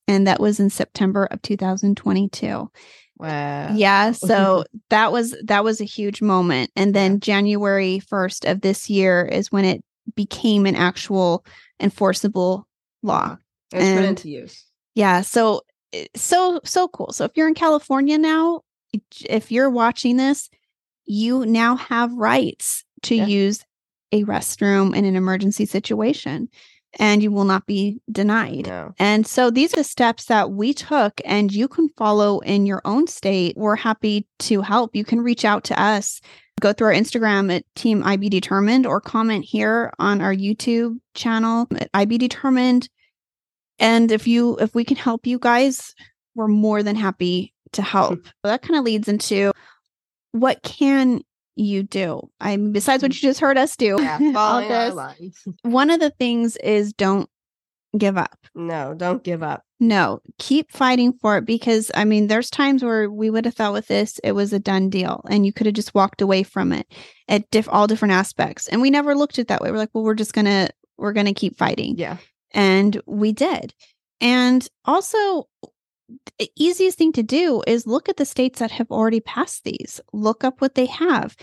And 0.07 0.27
that 0.27 0.39
was 0.39 0.59
in 0.59 0.69
September 0.69 1.25
of 1.25 1.41
2022. 1.41 2.69
Wow. 3.17 3.73
Yeah, 3.73 4.11
so 4.11 4.65
that 4.89 5.11
was 5.11 5.35
that 5.43 5.63
was 5.63 5.79
a 5.79 5.85
huge 5.85 6.21
moment. 6.21 6.71
And 6.75 6.93
then 6.93 7.19
January 7.19 8.01
1st 8.05 8.49
of 8.51 8.61
this 8.61 8.89
year 8.89 9.25
is 9.25 9.51
when 9.51 9.65
it 9.65 9.83
became 10.15 10.65
an 10.65 10.75
actual 10.75 11.45
enforceable 11.79 12.67
law. 13.01 13.37
It's 13.71 13.83
and, 13.83 13.99
put 13.99 14.05
into 14.05 14.29
use. 14.29 14.65
Yeah, 14.95 15.21
so 15.21 15.61
eh, 15.93 16.07
so 16.15 16.59
so 16.63 16.87
cool. 16.89 17.11
So 17.13 17.25
if 17.25 17.31
you're 17.35 17.47
in 17.47 17.53
California 17.53 18.17
now, 18.17 18.61
if 19.25 19.51
you're 19.51 19.69
watching 19.69 20.17
this, 20.17 20.49
you 21.05 21.45
now 21.45 21.75
have 21.75 22.13
rights 22.13 22.83
to 23.03 23.15
yeah. 23.15 23.25
use 23.25 23.65
a 24.11 24.23
restroom 24.23 24.95
in 24.95 25.05
an 25.05 25.15
emergency 25.15 25.65
situation 25.65 26.49
and 26.99 27.23
you 27.23 27.31
will 27.31 27.45
not 27.45 27.65
be 27.65 27.99
denied. 28.11 28.67
No. 28.67 28.93
And 28.99 29.25
so 29.25 29.49
these 29.49 29.73
are 29.73 29.77
the 29.77 29.83
steps 29.83 30.25
that 30.25 30.51
we 30.51 30.73
took 30.73 31.19
and 31.25 31.51
you 31.51 31.67
can 31.67 31.89
follow 31.97 32.39
in 32.39 32.65
your 32.65 32.81
own 32.85 33.07
state. 33.07 33.57
We're 33.57 33.75
happy 33.75 34.27
to 34.39 34.61
help. 34.61 34.95
You 34.95 35.03
can 35.03 35.21
reach 35.21 35.43
out 35.45 35.63
to 35.65 35.81
us. 35.81 36.21
Go 36.61 36.71
through 36.71 36.87
our 36.87 36.93
Instagram 36.93 37.53
at 37.53 37.65
Team 37.75 38.03
IB 38.03 38.29
Determined 38.29 38.85
or 38.85 39.01
comment 39.01 39.43
here 39.43 39.91
on 39.97 40.21
our 40.21 40.33
YouTube 40.33 40.99
channel 41.15 41.67
at 41.75 41.89
IB 41.95 42.19
Determined. 42.19 42.87
And 43.79 44.11
if 44.11 44.27
you 44.27 44.55
if 44.57 44.75
we 44.75 44.85
can 44.85 44.97
help 44.97 45.25
you 45.25 45.39
guys, 45.39 45.95
we're 46.35 46.47
more 46.47 46.83
than 46.83 46.95
happy 46.95 47.52
to 47.73 47.81
help. 47.81 48.19
that 48.43 48.61
kind 48.61 48.77
of 48.77 48.85
leads 48.85 49.07
into 49.07 49.51
what 50.31 50.61
can 50.63 51.21
you 51.55 51.83
do? 51.83 52.29
I 52.39 52.57
mean, 52.57 52.71
besides 52.71 53.03
what 53.03 53.11
mm. 53.11 53.15
you 53.15 53.29
just 53.29 53.39
heard 53.39 53.57
us 53.57 53.75
do, 53.75 53.97
yeah, 53.99 54.19
all 54.35 54.61
this, 54.61 55.45
one 55.61 55.89
of 55.89 55.99
the 55.99 56.09
things 56.11 56.57
is 56.57 56.93
don't 56.93 57.29
give 57.97 58.17
up. 58.17 58.37
No, 58.55 58.93
don't 58.93 59.23
give 59.23 59.43
up. 59.43 59.63
No, 59.79 60.21
keep 60.39 60.71
fighting 60.71 61.13
for 61.13 61.37
it 61.37 61.45
because 61.45 61.91
I 61.93 62.05
mean, 62.05 62.27
there's 62.27 62.49
times 62.49 62.83
where 62.83 63.09
we 63.09 63.29
would 63.29 63.45
have 63.45 63.53
thought 63.53 63.73
with 63.73 63.87
this 63.87 64.19
it 64.23 64.31
was 64.31 64.53
a 64.53 64.59
done 64.59 64.89
deal 64.89 65.21
and 65.29 65.45
you 65.45 65.51
could 65.51 65.65
have 65.65 65.75
just 65.75 65.93
walked 65.93 66.21
away 66.21 66.43
from 66.43 66.71
it 66.71 66.87
at 67.27 67.49
diff- 67.51 67.69
all 67.69 67.87
different 67.87 68.13
aspects. 68.13 68.67
And 68.67 68.81
we 68.81 68.89
never 68.89 69.15
looked 69.15 69.39
at 69.39 69.49
that 69.49 69.61
way. 69.61 69.71
We're 69.71 69.77
like, 69.77 69.89
well, 69.93 70.03
we're 70.03 70.13
just 70.13 70.33
gonna 70.33 70.69
we're 70.97 71.13
gonna 71.13 71.33
keep 71.33 71.57
fighting. 71.57 71.97
Yeah, 71.97 72.17
and 72.51 72.99
we 73.05 73.33
did. 73.33 73.73
And 74.21 74.65
also, 74.85 75.49
the 76.39 76.49
easiest 76.55 76.97
thing 76.97 77.11
to 77.13 77.23
do 77.23 77.63
is 77.67 77.87
look 77.87 78.09
at 78.09 78.17
the 78.17 78.25
states 78.25 78.59
that 78.59 78.71
have 78.71 78.91
already 78.91 79.19
passed 79.21 79.63
these. 79.63 79.99
Look 80.11 80.43
up 80.43 80.61
what 80.61 80.75
they 80.75 80.85
have. 80.87 81.35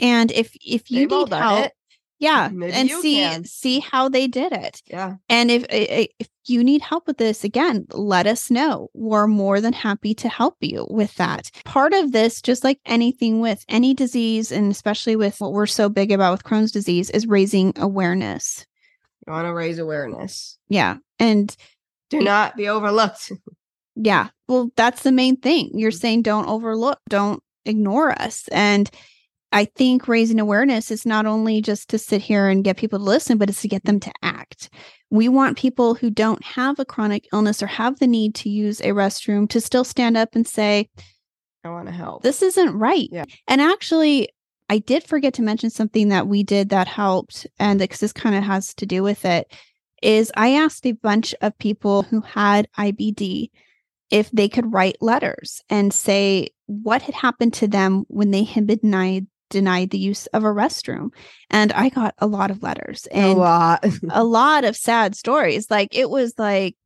And 0.00 0.30
if 0.32 0.54
if 0.64 0.90
you 0.90 1.08
They've 1.08 1.18
need 1.28 1.32
help, 1.32 1.66
it. 1.66 1.72
yeah, 2.18 2.50
Maybe 2.52 2.72
and 2.72 2.88
see 2.90 3.16
can. 3.16 3.44
see 3.44 3.80
how 3.80 4.08
they 4.08 4.26
did 4.28 4.52
it. 4.52 4.80
Yeah. 4.86 5.14
And 5.28 5.50
if 5.50 5.66
if 5.70 6.28
you 6.46 6.62
need 6.64 6.80
help 6.82 7.06
with 7.06 7.18
this 7.18 7.44
again, 7.44 7.86
let 7.92 8.26
us 8.26 8.50
know. 8.50 8.88
We're 8.94 9.26
more 9.26 9.60
than 9.60 9.72
happy 9.72 10.14
to 10.14 10.28
help 10.28 10.56
you 10.60 10.86
with 10.88 11.14
that. 11.16 11.50
Part 11.64 11.92
of 11.94 12.12
this 12.12 12.40
just 12.40 12.64
like 12.64 12.80
anything 12.86 13.40
with 13.40 13.64
any 13.68 13.92
disease 13.92 14.50
and 14.52 14.70
especially 14.70 15.16
with 15.16 15.40
what 15.40 15.52
we're 15.52 15.66
so 15.66 15.88
big 15.88 16.10
about 16.12 16.32
with 16.32 16.44
Crohn's 16.44 16.72
disease 16.72 17.10
is 17.10 17.26
raising 17.26 17.72
awareness. 17.76 18.64
You 19.26 19.32
want 19.32 19.46
to 19.46 19.52
raise 19.52 19.78
awareness. 19.78 20.58
Yeah. 20.68 20.96
And 21.18 21.54
do 22.08 22.20
not 22.20 22.56
be 22.56 22.68
overlooked. 22.68 23.32
Yeah. 23.98 24.28
Well, 24.46 24.70
that's 24.76 25.02
the 25.02 25.12
main 25.12 25.36
thing. 25.36 25.70
You're 25.74 25.90
mm. 25.90 26.00
saying 26.00 26.22
don't 26.22 26.48
overlook, 26.48 27.00
don't 27.08 27.42
ignore 27.64 28.10
us. 28.20 28.48
And 28.48 28.90
I 29.50 29.64
think 29.64 30.08
raising 30.08 30.40
awareness 30.40 30.90
is 30.90 31.06
not 31.06 31.26
only 31.26 31.60
just 31.62 31.88
to 31.90 31.98
sit 31.98 32.20
here 32.20 32.48
and 32.48 32.64
get 32.64 32.76
people 32.76 32.98
to 32.98 33.04
listen, 33.04 33.38
but 33.38 33.48
it's 33.48 33.62
to 33.62 33.68
get 33.68 33.84
them 33.84 33.98
to 34.00 34.12
act. 34.22 34.70
We 35.10 35.28
want 35.28 35.56
people 35.56 35.94
who 35.94 36.10
don't 36.10 36.42
have 36.44 36.78
a 36.78 36.84
chronic 36.84 37.26
illness 37.32 37.62
or 37.62 37.66
have 37.66 37.98
the 37.98 38.06
need 38.06 38.34
to 38.36 38.50
use 38.50 38.80
a 38.80 38.88
restroom 38.88 39.48
to 39.50 39.60
still 39.60 39.84
stand 39.84 40.16
up 40.16 40.34
and 40.34 40.46
say, 40.46 40.88
I 41.64 41.70
want 41.70 41.88
to 41.88 41.94
help. 41.94 42.22
This 42.22 42.42
isn't 42.42 42.78
right. 42.78 43.08
Yeah. 43.10 43.24
And 43.46 43.60
actually, 43.60 44.28
I 44.68 44.78
did 44.78 45.02
forget 45.04 45.34
to 45.34 45.42
mention 45.42 45.70
something 45.70 46.08
that 46.08 46.28
we 46.28 46.42
did 46.42 46.68
that 46.68 46.86
helped, 46.86 47.46
and 47.58 47.78
because 47.78 48.00
this 48.00 48.12
kind 48.12 48.36
of 48.36 48.44
has 48.44 48.74
to 48.74 48.86
do 48.86 49.02
with 49.02 49.24
it, 49.24 49.50
is 50.02 50.30
I 50.36 50.54
asked 50.54 50.86
a 50.86 50.92
bunch 50.92 51.34
of 51.40 51.58
people 51.58 52.02
who 52.02 52.20
had 52.20 52.68
IBD 52.78 53.50
if 54.10 54.30
they 54.30 54.48
could 54.48 54.72
write 54.72 54.96
letters 55.00 55.62
and 55.68 55.92
say 55.92 56.48
what 56.66 57.02
had 57.02 57.14
happened 57.14 57.54
to 57.54 57.68
them 57.68 58.04
when 58.08 58.30
they 58.30 58.44
had 58.44 58.66
been 58.66 58.78
denied 58.78 59.26
denied 59.50 59.90
the 59.90 59.98
use 59.98 60.26
of 60.28 60.44
a 60.44 60.48
restroom. 60.48 61.10
And 61.50 61.72
I 61.72 61.88
got 61.88 62.14
a 62.18 62.26
lot 62.26 62.50
of 62.50 62.62
letters 62.62 63.06
and 63.06 63.38
a 63.38 63.40
lot. 63.40 63.84
a 64.10 64.24
lot 64.24 64.64
of 64.64 64.76
sad 64.76 65.14
stories. 65.14 65.70
Like 65.70 65.94
it 65.94 66.10
was 66.10 66.34
like 66.38 66.76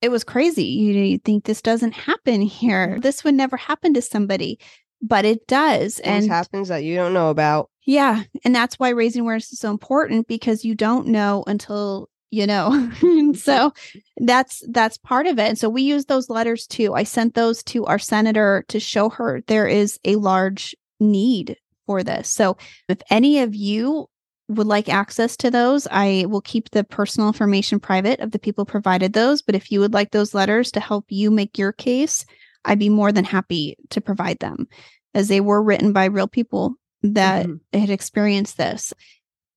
it 0.00 0.10
was 0.10 0.24
crazy. 0.24 0.64
You, 0.64 0.92
you 0.92 1.18
think 1.18 1.44
this 1.44 1.62
doesn't 1.62 1.92
happen 1.92 2.42
here. 2.42 2.98
This 3.00 3.24
would 3.24 3.34
never 3.34 3.56
happen 3.56 3.94
to 3.94 4.02
somebody, 4.02 4.58
but 5.00 5.24
it 5.24 5.46
does. 5.46 5.96
Things 5.96 6.24
and 6.24 6.32
happens 6.32 6.68
that 6.68 6.84
you 6.84 6.94
don't 6.94 7.14
know 7.14 7.30
about. 7.30 7.70
yeah, 7.86 8.22
and 8.44 8.54
that's 8.54 8.78
why 8.78 8.90
raising 8.90 9.22
awareness 9.22 9.52
is 9.52 9.58
so 9.58 9.70
important 9.70 10.28
because 10.28 10.64
you 10.64 10.74
don't 10.74 11.06
know 11.08 11.42
until 11.46 12.08
you 12.34 12.46
know. 12.46 12.90
so 13.34 13.72
that's 14.18 14.62
that's 14.70 14.98
part 14.98 15.26
of 15.26 15.38
it. 15.38 15.48
And 15.48 15.58
so 15.58 15.68
we 15.68 15.82
use 15.82 16.06
those 16.06 16.28
letters 16.28 16.66
too. 16.66 16.94
I 16.94 17.04
sent 17.04 17.34
those 17.34 17.62
to 17.64 17.84
our 17.86 17.98
senator 17.98 18.64
to 18.68 18.80
show 18.80 19.08
her 19.10 19.42
there 19.46 19.66
is 19.66 19.98
a 20.04 20.16
large 20.16 20.74
need 21.00 21.56
for 21.86 22.02
this. 22.02 22.28
So 22.28 22.56
if 22.88 22.98
any 23.10 23.40
of 23.40 23.54
you 23.54 24.08
would 24.48 24.66
like 24.66 24.88
access 24.90 25.36
to 25.38 25.50
those, 25.50 25.86
I 25.90 26.26
will 26.28 26.42
keep 26.42 26.70
the 26.70 26.84
personal 26.84 27.28
information 27.28 27.80
private 27.80 28.20
of 28.20 28.32
the 28.32 28.38
people 28.38 28.66
provided 28.66 29.12
those. 29.14 29.40
But 29.40 29.54
if 29.54 29.70
you 29.72 29.80
would 29.80 29.94
like 29.94 30.10
those 30.10 30.34
letters 30.34 30.70
to 30.72 30.80
help 30.80 31.06
you 31.08 31.30
make 31.30 31.56
your 31.56 31.72
case, 31.72 32.26
I'd 32.66 32.78
be 32.78 32.90
more 32.90 33.12
than 33.12 33.24
happy 33.24 33.76
to 33.90 34.00
provide 34.00 34.38
them 34.40 34.68
as 35.14 35.28
they 35.28 35.40
were 35.40 35.62
written 35.62 35.92
by 35.92 36.06
real 36.06 36.28
people 36.28 36.74
that 37.02 37.46
Mhm. 37.46 37.60
had 37.72 37.90
experienced 37.90 38.56
this. 38.56 38.92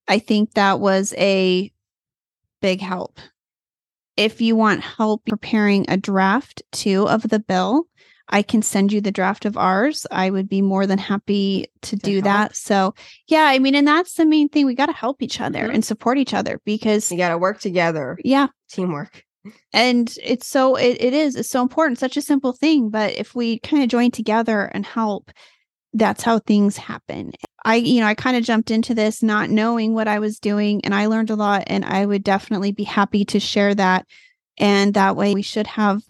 I 0.06 0.18
think 0.18 0.54
that 0.54 0.80
was 0.80 1.14
a 1.18 1.70
big 2.60 2.80
help. 2.80 3.18
If 4.16 4.40
you 4.40 4.56
want 4.56 4.82
help 4.82 5.24
preparing 5.26 5.84
a 5.88 5.96
draft 5.96 6.62
too 6.72 7.08
of 7.08 7.22
the 7.28 7.38
bill, 7.38 7.84
I 8.28 8.42
can 8.42 8.62
send 8.62 8.92
you 8.92 9.00
the 9.00 9.12
draft 9.12 9.44
of 9.44 9.56
ours. 9.56 10.06
I 10.10 10.28
would 10.30 10.48
be 10.48 10.60
more 10.60 10.86
than 10.86 10.98
happy 10.98 11.66
to 11.82 11.96
do 11.96 12.14
help. 12.14 12.24
that. 12.24 12.56
So, 12.56 12.94
yeah, 13.28 13.44
I 13.44 13.58
mean, 13.58 13.74
and 13.74 13.86
that's 13.88 14.14
the 14.14 14.26
main 14.26 14.48
thing. 14.48 14.66
We 14.66 14.74
got 14.74 14.86
to 14.86 14.92
help 14.92 15.22
each 15.22 15.40
other 15.40 15.68
Mhm. 15.68 15.74
and 15.74 15.84
support 15.84 16.18
each 16.18 16.34
other 16.34 16.60
because, 16.64 17.10
You 17.10 17.16
got 17.16 17.30
to 17.30 17.38
work 17.38 17.60
together. 17.60 18.18
yeah, 18.24 18.48
Teamwork. 18.70 19.24
and 19.72 20.12
it's 20.22 20.46
so 20.48 20.74
it, 20.74 21.00
it 21.00 21.14
is 21.14 21.36
it's 21.36 21.48
so 21.48 21.62
important 21.62 21.98
such 21.98 22.16
a 22.18 22.22
simple 22.22 22.52
thing 22.52 22.90
but 22.90 23.14
if 23.14 23.34
we 23.34 23.58
kind 23.60 23.82
of 23.82 23.88
join 23.88 24.10
together 24.10 24.62
and 24.74 24.84
help 24.84 25.30
that's 25.94 26.22
how 26.22 26.38
things 26.38 26.76
happen 26.76 27.32
i 27.64 27.76
you 27.76 28.00
know 28.00 28.06
i 28.06 28.14
kind 28.14 28.36
of 28.36 28.44
jumped 28.44 28.70
into 28.70 28.94
this 28.94 29.22
not 29.22 29.48
knowing 29.50 29.94
what 29.94 30.06
i 30.08 30.18
was 30.18 30.38
doing 30.38 30.80
and 30.84 30.94
i 30.94 31.06
learned 31.06 31.30
a 31.30 31.34
lot 31.36 31.64
and 31.66 31.84
i 31.84 32.04
would 32.04 32.22
definitely 32.22 32.72
be 32.72 32.84
happy 32.84 33.24
to 33.24 33.40
share 33.40 33.74
that 33.74 34.06
and 34.58 34.94
that 34.94 35.16
way 35.16 35.34
we 35.34 35.42
should 35.42 35.66
have 35.66 36.02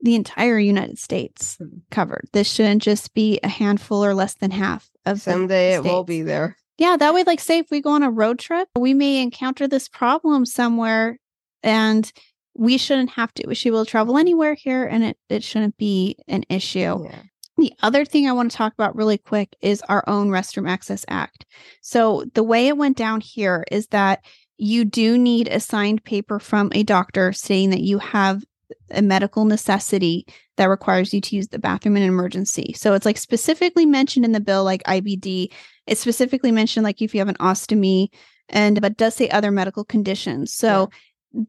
the 0.00 0.14
entire 0.14 0.58
united 0.58 0.98
states 0.98 1.56
Mhm. 1.60 1.80
covered 1.90 2.28
this 2.32 2.48
shouldn't 2.50 2.82
just 2.82 3.12
be 3.14 3.40
a 3.42 3.48
handful 3.48 4.04
or 4.04 4.14
less 4.14 4.34
than 4.34 4.50
half 4.52 4.88
of 5.04 5.16
the 5.24 5.32
Someday 5.32 5.74
it 5.74 5.82
will 5.84 6.04
be 6.04 6.22
there. 6.22 6.56
Yeah, 6.76 6.96
that 6.96 7.14
way, 7.14 7.22
like, 7.22 7.38
say 7.40 7.58
if 7.58 7.70
we 7.70 7.80
go 7.80 7.90
on 7.90 8.02
a 8.02 8.10
road 8.10 8.40
trip, 8.40 8.68
we 8.76 8.94
may 8.94 9.22
encounter 9.22 9.68
this 9.68 9.88
problem 9.88 10.44
somewhere 10.44 11.18
and 11.62 12.10
we 12.56 12.78
shouldn't 12.78 13.10
have 13.10 13.32
to. 13.34 13.44
She 13.50 13.54
should 13.54 13.70
be 13.70 13.76
able 13.76 13.84
to 13.84 13.90
travel 13.92 14.18
anywhere 14.18 14.54
here 14.54 14.84
and 14.84 15.04
it, 15.04 15.16
it 15.28 15.44
shouldn't 15.44 15.76
be 15.76 16.16
an 16.26 16.44
issue. 16.48 17.04
Yeah. 17.04 17.22
The 17.64 17.72
other 17.82 18.04
thing 18.04 18.28
I 18.28 18.32
want 18.32 18.50
to 18.50 18.56
talk 18.58 18.74
about 18.74 18.94
really 18.94 19.16
quick 19.16 19.56
is 19.62 19.80
our 19.88 20.04
own 20.06 20.28
Restroom 20.28 20.68
Access 20.68 21.02
Act. 21.08 21.46
So, 21.80 22.26
the 22.34 22.42
way 22.42 22.68
it 22.68 22.76
went 22.76 22.98
down 22.98 23.22
here 23.22 23.64
is 23.72 23.86
that 23.86 24.22
you 24.58 24.84
do 24.84 25.16
need 25.16 25.48
a 25.48 25.60
signed 25.60 26.04
paper 26.04 26.38
from 26.38 26.70
a 26.74 26.82
doctor 26.82 27.32
saying 27.32 27.70
that 27.70 27.80
you 27.80 27.98
have 28.00 28.44
a 28.90 29.00
medical 29.00 29.46
necessity 29.46 30.26
that 30.58 30.66
requires 30.66 31.14
you 31.14 31.22
to 31.22 31.36
use 31.36 31.48
the 31.48 31.58
bathroom 31.58 31.96
in 31.96 32.02
an 32.02 32.10
emergency. 32.10 32.74
So, 32.76 32.92
it's 32.92 33.06
like 33.06 33.16
specifically 33.16 33.86
mentioned 33.86 34.26
in 34.26 34.32
the 34.32 34.40
bill, 34.40 34.62
like 34.62 34.82
IBD. 34.82 35.50
It's 35.86 36.02
specifically 36.02 36.52
mentioned 36.52 36.84
like 36.84 37.00
if 37.00 37.14
you 37.14 37.20
have 37.20 37.30
an 37.30 37.36
ostomy 37.36 38.08
and 38.50 38.78
but 38.82 38.98
does 38.98 39.14
say 39.14 39.30
other 39.30 39.50
medical 39.50 39.86
conditions. 39.86 40.52
So, 40.52 40.90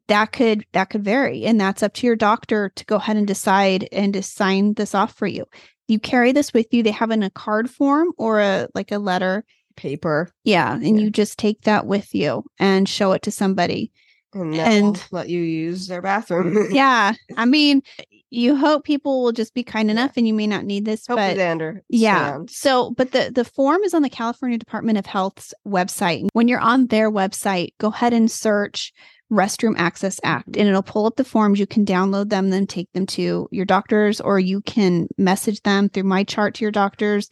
that 0.08 0.32
could 0.32 0.66
that 0.72 0.90
could 0.90 1.04
vary 1.04 1.46
and 1.46 1.60
that's 1.60 1.84
up 1.84 1.94
to 1.94 2.08
your 2.08 2.16
doctor 2.16 2.72
to 2.76 2.86
go 2.86 2.96
ahead 2.96 3.18
and 3.18 3.28
decide 3.28 3.88
and 3.92 4.14
to 4.14 4.24
sign 4.24 4.74
this 4.74 4.96
off 4.96 5.14
for 5.14 5.28
you 5.28 5.46
you 5.88 6.00
carry 6.00 6.32
this 6.32 6.54
with 6.54 6.68
you 6.72 6.84
they 6.84 6.92
have 6.92 7.12
in 7.12 7.24
a 7.24 7.30
card 7.30 7.70
form 7.70 8.12
or 8.18 8.40
a 8.42 8.68
like 8.76 8.92
a 8.92 8.98
letter 9.00 9.44
Paper. 9.76 10.30
yeah 10.44 10.74
and 10.74 10.98
Yeah. 10.98 11.04
you 11.06 11.10
just 11.10 11.38
take 11.38 11.62
that 11.62 11.86
with 11.86 12.14
you 12.16 12.44
and 12.60 12.88
show 12.88 13.12
it 13.12 13.22
to 13.24 13.32
somebody 13.32 13.92
And, 14.34 14.56
And- 14.56 15.04
let 15.12 15.30
you 15.30 15.42
use 15.42 15.88
their 15.88 16.02
bathroom. 16.02 16.68
yeah 16.72 17.14
i 17.38 17.46
mean 17.46 17.82
you 18.32 18.56
hope 18.56 18.84
people 18.84 19.24
will 19.24 19.32
just 19.32 19.54
be 19.54 19.64
kind 19.64 19.90
enough 19.92 20.14
and 20.18 20.28
you 20.28 20.34
may 20.34 20.48
not 20.48 20.66
need 20.66 20.84
this 20.84 21.06
Hopefully 21.08 21.30
but 21.30 21.38
they 21.38 21.50
understand. 21.52 21.84
yeah. 21.90 22.38
So, 22.50 22.92
but 22.92 23.12
the 23.12 23.32
the 23.34 23.46
form 23.46 23.82
is 23.84 23.94
on 23.94 24.02
the 24.02 24.10
California 24.10 24.58
Department 24.58 24.98
of 24.98 25.06
Health's 25.06 25.54
website. 25.66 26.28
When 26.34 26.50
you're 26.50 26.60
on 26.60 26.88
their 26.88 27.10
website, 27.10 27.70
go 27.80 27.90
ahead 27.90 28.12
and 28.14 28.30
search 28.30 28.92
Restroom 29.32 29.76
Access 29.78 30.20
Act 30.24 30.56
and 30.56 30.68
it'll 30.68 30.84
pull 30.84 31.06
up 31.06 31.16
the 31.16 31.24
forms. 31.24 31.60
You 31.60 31.68
can 31.68 31.86
download 31.86 32.30
them, 32.30 32.50
then 32.50 32.68
take 32.68 32.92
them 32.94 33.06
to 33.08 33.48
your 33.52 33.66
doctors, 33.66 34.22
or 34.22 34.40
you 34.40 34.62
can 34.62 35.08
message 35.18 35.62
them 35.62 35.90
through 35.90 36.04
MyChart 36.04 36.54
to 36.56 36.66
your 36.66 36.72
doctors, 36.72 37.30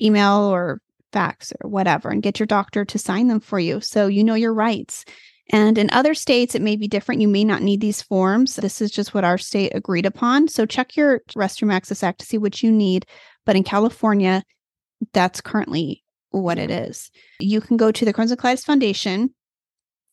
email 0.00 0.44
or 0.44 0.80
fax 1.12 1.52
or 1.62 1.70
whatever, 1.70 2.10
and 2.10 2.22
get 2.22 2.40
your 2.40 2.46
doctor 2.46 2.84
to 2.84 2.98
sign 2.98 3.28
them 3.28 3.40
for 3.40 3.58
you 3.58 3.80
so 3.80 4.06
you 4.06 4.24
know 4.24 4.34
your 4.34 4.52
rights. 4.52 5.04
And 5.52 5.78
in 5.78 5.88
other 5.92 6.14
states, 6.14 6.56
it 6.56 6.62
may 6.62 6.74
be 6.74 6.88
different. 6.88 7.20
You 7.20 7.28
may 7.28 7.44
not 7.44 7.62
need 7.62 7.80
these 7.80 8.02
forms. 8.02 8.56
This 8.56 8.80
is 8.80 8.90
just 8.90 9.14
what 9.14 9.24
our 9.24 9.38
state 9.38 9.72
agreed 9.74 10.04
upon. 10.04 10.48
So 10.48 10.66
check 10.66 10.96
your 10.96 11.20
Restroom 11.36 11.72
Access 11.72 12.02
Act 12.02 12.18
to 12.20 12.26
see 12.26 12.38
what 12.38 12.62
you 12.64 12.72
need. 12.72 13.06
But 13.44 13.54
in 13.54 13.62
California, 13.62 14.42
that's 15.12 15.40
currently 15.40 16.02
what 16.30 16.58
it 16.58 16.70
is. 16.72 17.10
You 17.38 17.60
can 17.60 17.76
go 17.76 17.92
to 17.92 18.04
the 18.04 18.12
Crohn's 18.12 18.32
and 18.32 18.40
Colitis 18.40 18.64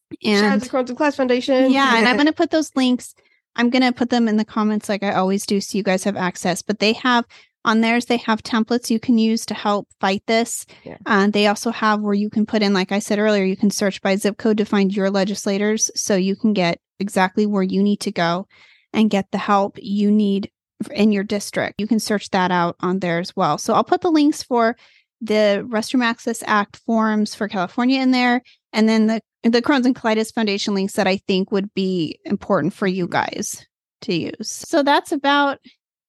Foundation. 0.10 0.36
Shout 0.40 0.44
out 0.46 0.54
And 0.54 0.64
to 0.64 0.78
and 0.78 0.98
Colitis 0.98 1.16
Foundation. 1.16 1.72
yeah, 1.72 1.98
and 1.98 2.08
I'm 2.08 2.16
going 2.16 2.28
to 2.28 2.34
put 2.34 2.52
those 2.52 2.72
links. 2.76 3.16
I'm 3.56 3.70
going 3.70 3.84
to 3.84 3.92
put 3.92 4.10
them 4.10 4.28
in 4.28 4.38
the 4.38 4.46
comments 4.46 4.90
like 4.90 5.04
I 5.04 5.14
always 5.14 5.46
do 5.46 5.62
so 5.62 5.78
you 5.78 5.84
guys 5.84 6.04
have 6.04 6.18
access. 6.18 6.62
But 6.62 6.80
they 6.80 6.94
have 6.94 7.26
on 7.66 7.82
theirs, 7.82 8.06
they 8.06 8.18
have 8.18 8.44
templates 8.44 8.90
you 8.90 9.00
can 9.00 9.18
use 9.18 9.46
to 9.46 9.54
help 9.54 9.88
fight 10.02 10.24
this. 10.28 10.66
Yeah. 10.84 10.98
And 11.06 11.32
they 11.32 11.48
also 11.48 11.72
have 11.72 12.02
where 12.02 12.14
you 12.14 12.30
can 12.30 12.46
put 12.46 12.62
in, 12.62 12.74
like 12.74 12.92
I 12.92 13.00
said 13.00 13.20
earlier, 13.20 13.44
you 13.46 13.56
can 13.56 13.70
search 13.70 14.02
by 14.02 14.16
zip 14.18 14.38
code 14.38 14.58
to 14.58 14.66
find 14.66 14.94
your 14.94 15.10
legislators 15.10 15.90
so 15.96 16.16
you 16.16 16.36
can 16.36 16.54
get 16.54 16.80
exactly 17.00 17.46
where 17.46 17.64
you 17.64 17.82
need 17.82 18.02
to 18.02 18.12
go 18.12 18.48
and 18.92 19.10
get 19.10 19.32
the 19.32 19.38
help 19.38 19.78
you 19.82 20.12
need 20.12 20.52
in 20.92 21.12
your 21.14 21.24
district. 21.24 21.80
You 21.80 21.88
can 21.88 22.00
search 22.00 22.30
that 22.32 22.52
out 22.52 22.76
on 22.82 23.00
there 23.00 23.20
as 23.20 23.36
well. 23.36 23.58
So 23.58 23.74
I'll 23.74 23.84
put 23.84 24.02
the 24.02 24.12
links 24.12 24.44
for 24.44 24.76
the 25.22 25.66
Restroom 25.70 26.04
Access 26.04 26.44
Act 26.46 26.78
forms 26.86 27.34
for 27.34 27.48
California 27.48 28.02
in 28.02 28.12
there, 28.12 28.42
and 28.74 28.90
then 28.90 29.08
the 29.08 29.22
the 29.44 29.62
Crohn's 29.62 29.86
and 29.86 29.96
Colitis 29.96 30.34
Foundation 30.34 30.74
links 30.74 30.94
that 30.94 31.08
I 31.08 31.18
think 31.28 31.52
would 31.52 31.74
be 31.74 32.20
important 32.26 32.74
for 32.74 32.88
you 32.88 33.06
mm-hmm. 33.06 33.14
guys 33.36 33.66
to 34.02 34.16
use. 34.16 34.50
So 34.50 34.84
that's 34.84 35.12
about 35.12 35.60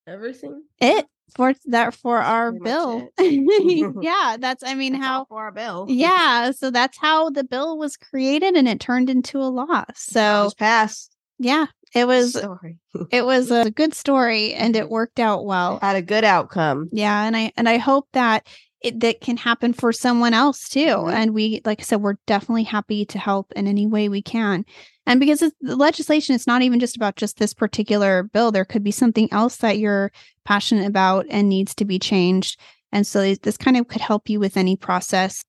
Everything. 0.07 0.63
it 0.81 1.07
for 1.35 1.55
that 1.67 1.95
for 1.95 2.19
our 2.19 2.53
bill. 2.53 3.09
yeah, 3.19 4.37
that's 4.39 4.63
I 4.65 4.75
mean 4.75 4.93
That's 4.93 5.05
how 5.05 5.25
for 5.27 5.43
our 5.43 5.53
bill. 5.53 5.87
yeah, 5.89 6.53
so 6.53 6.71
that's 6.71 6.99
how 6.99 7.31
the 7.31 7.45
bill 7.45 7.79
was 7.79 7.97
created 7.97 8.55
and 8.55 8.69
it 8.69 8.81
turned 8.81 9.11
into 9.11 9.39
a 9.39 9.49
law. 9.49 9.85
So 9.95 10.51
passed. 10.59 11.15
yeah, 11.39 11.67
it 11.95 12.07
was 12.07 12.37
it 13.11 13.25
was 13.25 13.51
a 13.51 13.71
good 13.71 13.95
story 13.95 14.55
and 14.55 14.77
it 14.77 14.91
worked 14.91 15.19
out 15.19 15.45
well. 15.45 15.79
Had 15.81 15.97
a 15.97 16.03
good 16.03 16.25
outcome. 16.25 16.89
Yeah, 16.93 17.25
and 17.25 17.37
I 17.37 17.53
and 17.57 17.69
I 17.69 17.79
hope 17.79 18.09
that 18.13 18.47
it 18.85 19.01
that 19.01 19.21
can 19.21 19.37
happen 19.39 19.73
for 19.73 19.93
someone 19.93 20.35
else 20.35 20.69
too. 20.69 20.87
Mhm. 20.87 21.13
And 21.13 21.35
we, 21.35 21.61
like 21.65 21.81
I 21.81 21.85
said, 21.85 22.03
we're 22.03 22.19
definitely 22.27 22.65
happy 22.65 23.05
to 23.07 23.19
help 23.19 23.53
in 23.57 23.67
any 23.67 23.87
way 23.87 24.09
we 24.09 24.23
can. 24.23 24.65
And 25.07 25.19
because 25.19 25.41
the 25.41 25.77
legislation, 25.77 26.35
it's 26.35 26.47
not 26.47 26.63
even 26.63 26.79
just 26.81 26.97
about 26.97 27.17
just 27.17 27.39
this 27.39 27.55
particular 27.55 28.23
bill. 28.23 28.53
There 28.53 28.65
could 28.65 28.85
be 28.85 28.91
something 28.91 29.29
else 29.33 29.57
that 29.57 29.79
you're 29.79 30.13
passionate 30.45 30.87
about 30.87 31.27
and 31.31 31.49
needs 31.49 31.75
to 31.77 31.85
be 31.85 31.99
changed. 31.99 32.61
And 32.93 33.07
so 33.07 33.21
this- 33.21 33.39
this 33.41 33.57
kind 33.57 33.77
of 33.77 33.89
could 33.89 34.03
help 34.03 34.29
you 34.29 34.39
with 34.39 34.57
any 34.57 34.77
process 34.77 35.45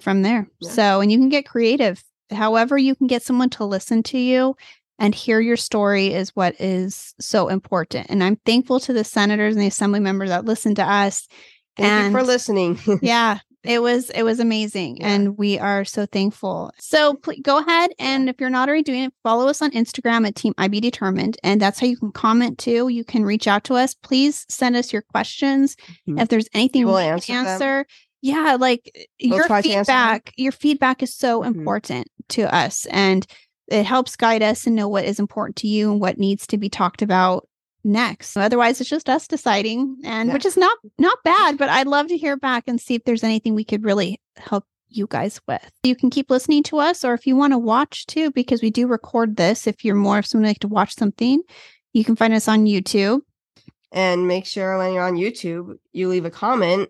from 0.00 0.22
there. 0.22 0.48
Yeah. 0.60 0.70
So, 0.70 1.00
and 1.00 1.12
you 1.12 1.18
can 1.18 1.28
get 1.28 1.46
creative. 1.46 2.02
However, 2.30 2.78
you 2.78 2.94
can 2.94 3.06
get 3.06 3.22
someone 3.22 3.50
to 3.50 3.64
listen 3.64 4.02
to 4.04 4.18
you 4.18 4.56
and 4.98 5.14
hear 5.14 5.40
your 5.40 5.56
story 5.56 6.12
is 6.14 6.30
what 6.30 6.54
is 6.60 7.14
so 7.20 7.48
important. 7.48 8.06
And 8.08 8.22
I'm 8.22 8.36
thankful 8.46 8.80
to 8.80 8.92
the 8.92 9.04
senators 9.04 9.54
and 9.54 9.62
the 9.62 9.68
assembly 9.68 10.00
members 10.00 10.30
that 10.30 10.44
listen 10.44 10.74
to 10.76 10.82
us 10.82 11.28
Thank 11.76 12.12
you 12.12 12.18
for 12.18 12.22
listening. 12.24 12.78
yeah 13.02 13.38
it 13.64 13.80
was 13.80 14.10
it 14.10 14.24
was 14.24 14.40
amazing 14.40 14.96
Yeah. 14.96 15.08
and 15.10 15.38
we 15.38 15.56
are 15.58 15.84
so 15.84 16.04
thankful 16.04 16.72
so 16.80 17.14
pl- 17.14 17.36
go 17.42 17.58
ahead 17.58 17.90
and 17.98 18.28
if 18.28 18.40
you're 18.40 18.50
not 18.50 18.68
already 18.68 18.82
doing 18.82 19.04
it 19.04 19.12
follow 19.22 19.46
us 19.46 19.62
on 19.62 19.70
instagram 19.70 20.26
at 20.26 20.34
team 20.34 20.52
ib 20.58 20.80
determined 20.80 21.36
and 21.44 21.60
that's 21.60 21.78
how 21.78 21.86
you 21.86 21.96
can 21.96 22.10
comment 22.10 22.58
too 22.58 22.88
you 22.88 23.04
can 23.04 23.24
reach 23.24 23.46
out 23.46 23.62
to 23.62 23.74
us 23.74 23.94
please 23.94 24.44
send 24.48 24.74
us 24.74 24.92
your 24.92 25.02
questions 25.02 25.76
Mhm. 26.08 26.20
if 26.20 26.28
there's 26.28 26.48
anything 26.54 26.84
We'll 26.86 26.96
we 26.96 27.02
can 27.02 27.12
answer 27.12 27.32
answer 27.52 27.86
yeah 28.20 28.56
like 28.58 28.90
We'll 29.22 29.36
your 29.38 29.46
try 29.46 29.62
to 29.62 29.68
answer 29.70 29.92
them. 29.92 30.08
feedback 30.16 30.32
your 30.36 30.52
feedback 30.52 31.02
is 31.04 31.14
so 31.14 31.42
Mhm. 31.42 31.46
important 31.46 32.08
to 32.30 32.52
us 32.52 32.86
and 32.86 33.24
it 33.68 33.86
helps 33.86 34.16
guide 34.16 34.42
us 34.42 34.66
and 34.66 34.74
know 34.74 34.88
what 34.88 35.04
is 35.04 35.20
important 35.20 35.54
to 35.58 35.68
you 35.68 35.92
and 35.92 36.00
what 36.00 36.18
needs 36.18 36.48
to 36.48 36.58
be 36.58 36.68
talked 36.68 37.00
about 37.00 37.46
next. 37.84 38.36
Otherwise, 38.36 38.80
it's 38.80 38.90
just 38.90 39.08
us 39.08 39.26
deciding, 39.26 39.96
and 40.04 40.28
Yeah. 40.28 40.32
which 40.34 40.46
is 40.46 40.56
not 40.56 40.76
not 40.98 41.18
bad. 41.24 41.58
But 41.58 41.68
I'd 41.68 41.86
love 41.86 42.08
to 42.08 42.16
hear 42.16 42.36
back 42.36 42.64
and 42.66 42.80
see 42.80 42.94
if 42.94 43.04
there's 43.04 43.24
anything 43.24 43.54
we 43.54 43.64
could 43.64 43.84
really 43.84 44.20
help 44.36 44.64
you 44.88 45.06
guys 45.08 45.40
with. 45.48 45.70
You 45.82 45.96
can 45.96 46.10
keep 46.10 46.30
listening 46.30 46.62
to 46.64 46.78
us, 46.78 47.04
or 47.04 47.14
if 47.14 47.26
you 47.26 47.34
want 47.36 47.52
to 47.54 47.58
watch 47.58 48.06
too, 48.06 48.30
because 48.30 48.60
we 48.62 48.70
do 48.70 48.86
record 48.86 49.36
this. 49.36 49.66
If 49.66 49.84
you're 49.84 49.94
more 49.94 50.18
of 50.18 50.26
someone 50.26 50.46
like 50.48 50.58
to 50.60 50.68
watch 50.68 50.94
something, 50.94 51.40
you 51.94 52.04
can 52.04 52.14
find 52.16 52.34
us 52.34 52.46
on 52.48 52.66
YouTube. 52.66 53.20
And 53.90 54.26
make 54.28 54.46
sure 54.46 54.78
when 54.78 54.92
you're 54.94 55.02
on 55.06 55.16
YouTube, 55.16 55.76
you 55.92 56.08
leave 56.08 56.24
a 56.24 56.30
comment 56.30 56.88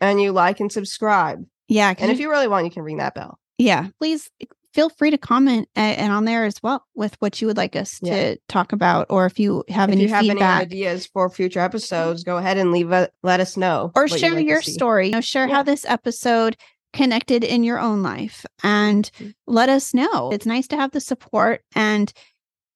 and 0.00 0.20
you 0.20 0.32
like 0.32 0.60
and 0.60 0.70
subscribe. 0.70 1.44
yeah 1.68 1.94
And 1.98 2.10
if 2.10 2.20
you 2.20 2.28
really 2.30 2.48
want, 2.48 2.64
you 2.64 2.70
can 2.70 2.82
ring 2.82 2.98
that 2.98 3.14
bell. 3.14 3.38
yeah, 3.58 3.88
please 4.00 4.30
feel 4.74 4.90
free 4.90 5.10
to 5.10 5.18
comment 5.18 5.68
a- 5.76 5.80
and 5.80 6.12
on 6.12 6.24
there 6.24 6.44
as 6.44 6.62
well 6.62 6.84
with 6.94 7.14
what 7.20 7.40
you 7.40 7.46
would 7.46 7.56
like 7.56 7.76
us 7.76 7.98
Yeah. 8.02 8.32
to 8.34 8.38
talk 8.48 8.72
about, 8.72 9.06
or 9.08 9.24
if 9.26 9.38
you 9.38 9.64
have 9.68 9.88
if 9.88 9.94
any 9.94 10.02
you 10.02 10.08
have 10.08 10.22
feedback. 10.24 10.62
any 10.62 10.66
ideas 10.66 11.06
for 11.06 11.30
future 11.30 11.60
episodes, 11.60 12.24
go 12.24 12.36
ahead 12.36 12.58
and 12.58 12.72
leave 12.72 12.90
a 12.92 13.08
let 13.22 13.40
us 13.40 13.56
know. 13.56 13.92
or 13.94 14.08
share 14.08 14.34
like 14.34 14.46
your 14.46 14.60
story. 14.62 15.06
You 15.06 15.12
know, 15.12 15.20
share 15.20 15.46
Yeah. 15.48 15.54
how 15.56 15.62
this 15.62 15.84
episode 15.86 16.56
connected 16.92 17.42
in 17.44 17.64
your 17.64 17.78
own 17.80 18.02
life 18.02 18.44
and 18.62 19.10
Mhm. 19.20 19.34
let 19.46 19.68
us 19.68 19.94
know. 19.94 20.30
It's 20.32 20.46
nice 20.46 20.66
to 20.68 20.76
have 20.76 20.90
the 20.92 21.00
support 21.00 21.62
and 21.74 22.12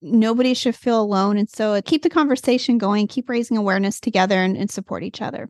nobody 0.01 0.55
should 0.55 0.77
feel 0.77 1.01
alone. 1.01 1.37
And 1.39 1.49
so 1.51 1.81
keep 1.83 2.03
the 2.03 2.11
conversation 2.11 2.79
going, 2.79 3.09
keep 3.09 3.29
raising 3.29 3.57
awareness 3.57 3.99
together 4.01 4.37
and, 4.43 4.57
and 4.57 4.71
support 4.71 5.03
each 5.03 5.21
other. 5.21 5.49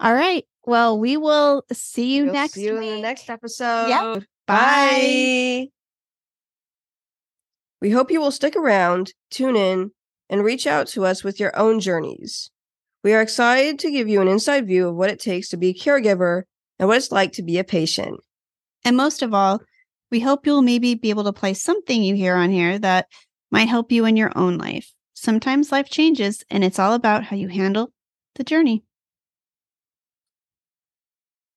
All 0.00 0.12
right. 0.14 0.44
Well, 0.66 0.98
we 0.98 1.16
will 1.16 1.64
see 1.72 2.16
you 2.16 2.24
We'll 2.24 2.32
next 2.32 2.54
see 2.54 2.64
you 2.64 2.78
week. 2.78 2.88
in 2.88 2.94
the 2.96 3.00
next 3.02 3.30
episode. 3.30 4.24
Bye. 4.46 5.66
Bye. 5.66 5.68
We 7.80 7.90
hope 7.90 8.10
you 8.10 8.20
will 8.20 8.30
stick 8.30 8.56
around, 8.56 9.12
tune 9.30 9.56
in, 9.56 9.90
and 10.28 10.44
reach 10.44 10.66
out 10.66 10.86
to 10.88 11.04
us 11.04 11.22
with 11.22 11.38
your 11.38 11.56
own 11.56 11.80
journeys. 11.80 12.50
We 13.04 13.12
are 13.12 13.22
excited 13.22 13.78
to 13.80 13.90
give 13.90 14.08
you 14.08 14.20
an 14.20 14.28
inside 14.28 14.66
view 14.66 14.88
of 14.88 14.96
what 14.96 15.10
it 15.10 15.20
takes 15.20 15.48
to 15.50 15.56
be 15.56 15.68
a 15.68 15.74
caregiver 15.74 16.42
and 16.78 16.88
what 16.88 16.96
it's 16.96 17.12
like 17.12 17.32
to 17.32 17.42
be 17.42 17.58
a 17.58 17.64
patient. 17.64 18.20
And 18.84 18.96
most 18.96 19.22
of 19.22 19.34
all, 19.34 19.60
we 20.10 20.20
hope 20.20 20.46
you'll 20.46 20.62
maybe 20.62 20.94
be 20.94 21.10
able 21.10 21.24
to 21.24 21.32
play 21.32 21.54
something 21.54 22.02
you 22.02 22.14
hear 22.14 22.34
on 22.34 22.50
here 22.50 22.78
that 22.78 23.06
might 23.50 23.68
help 23.68 23.92
you 23.92 24.04
in 24.06 24.16
your 24.16 24.32
own 24.36 24.58
life. 24.58 24.92
Sometimes 25.14 25.72
life 25.72 25.88
changes, 25.88 26.44
and 26.50 26.64
it's 26.64 26.78
all 26.78 26.94
about 26.94 27.24
how 27.24 27.36
you 27.36 27.48
handle 27.48 27.92
the 28.36 28.44
journey. 28.44 28.85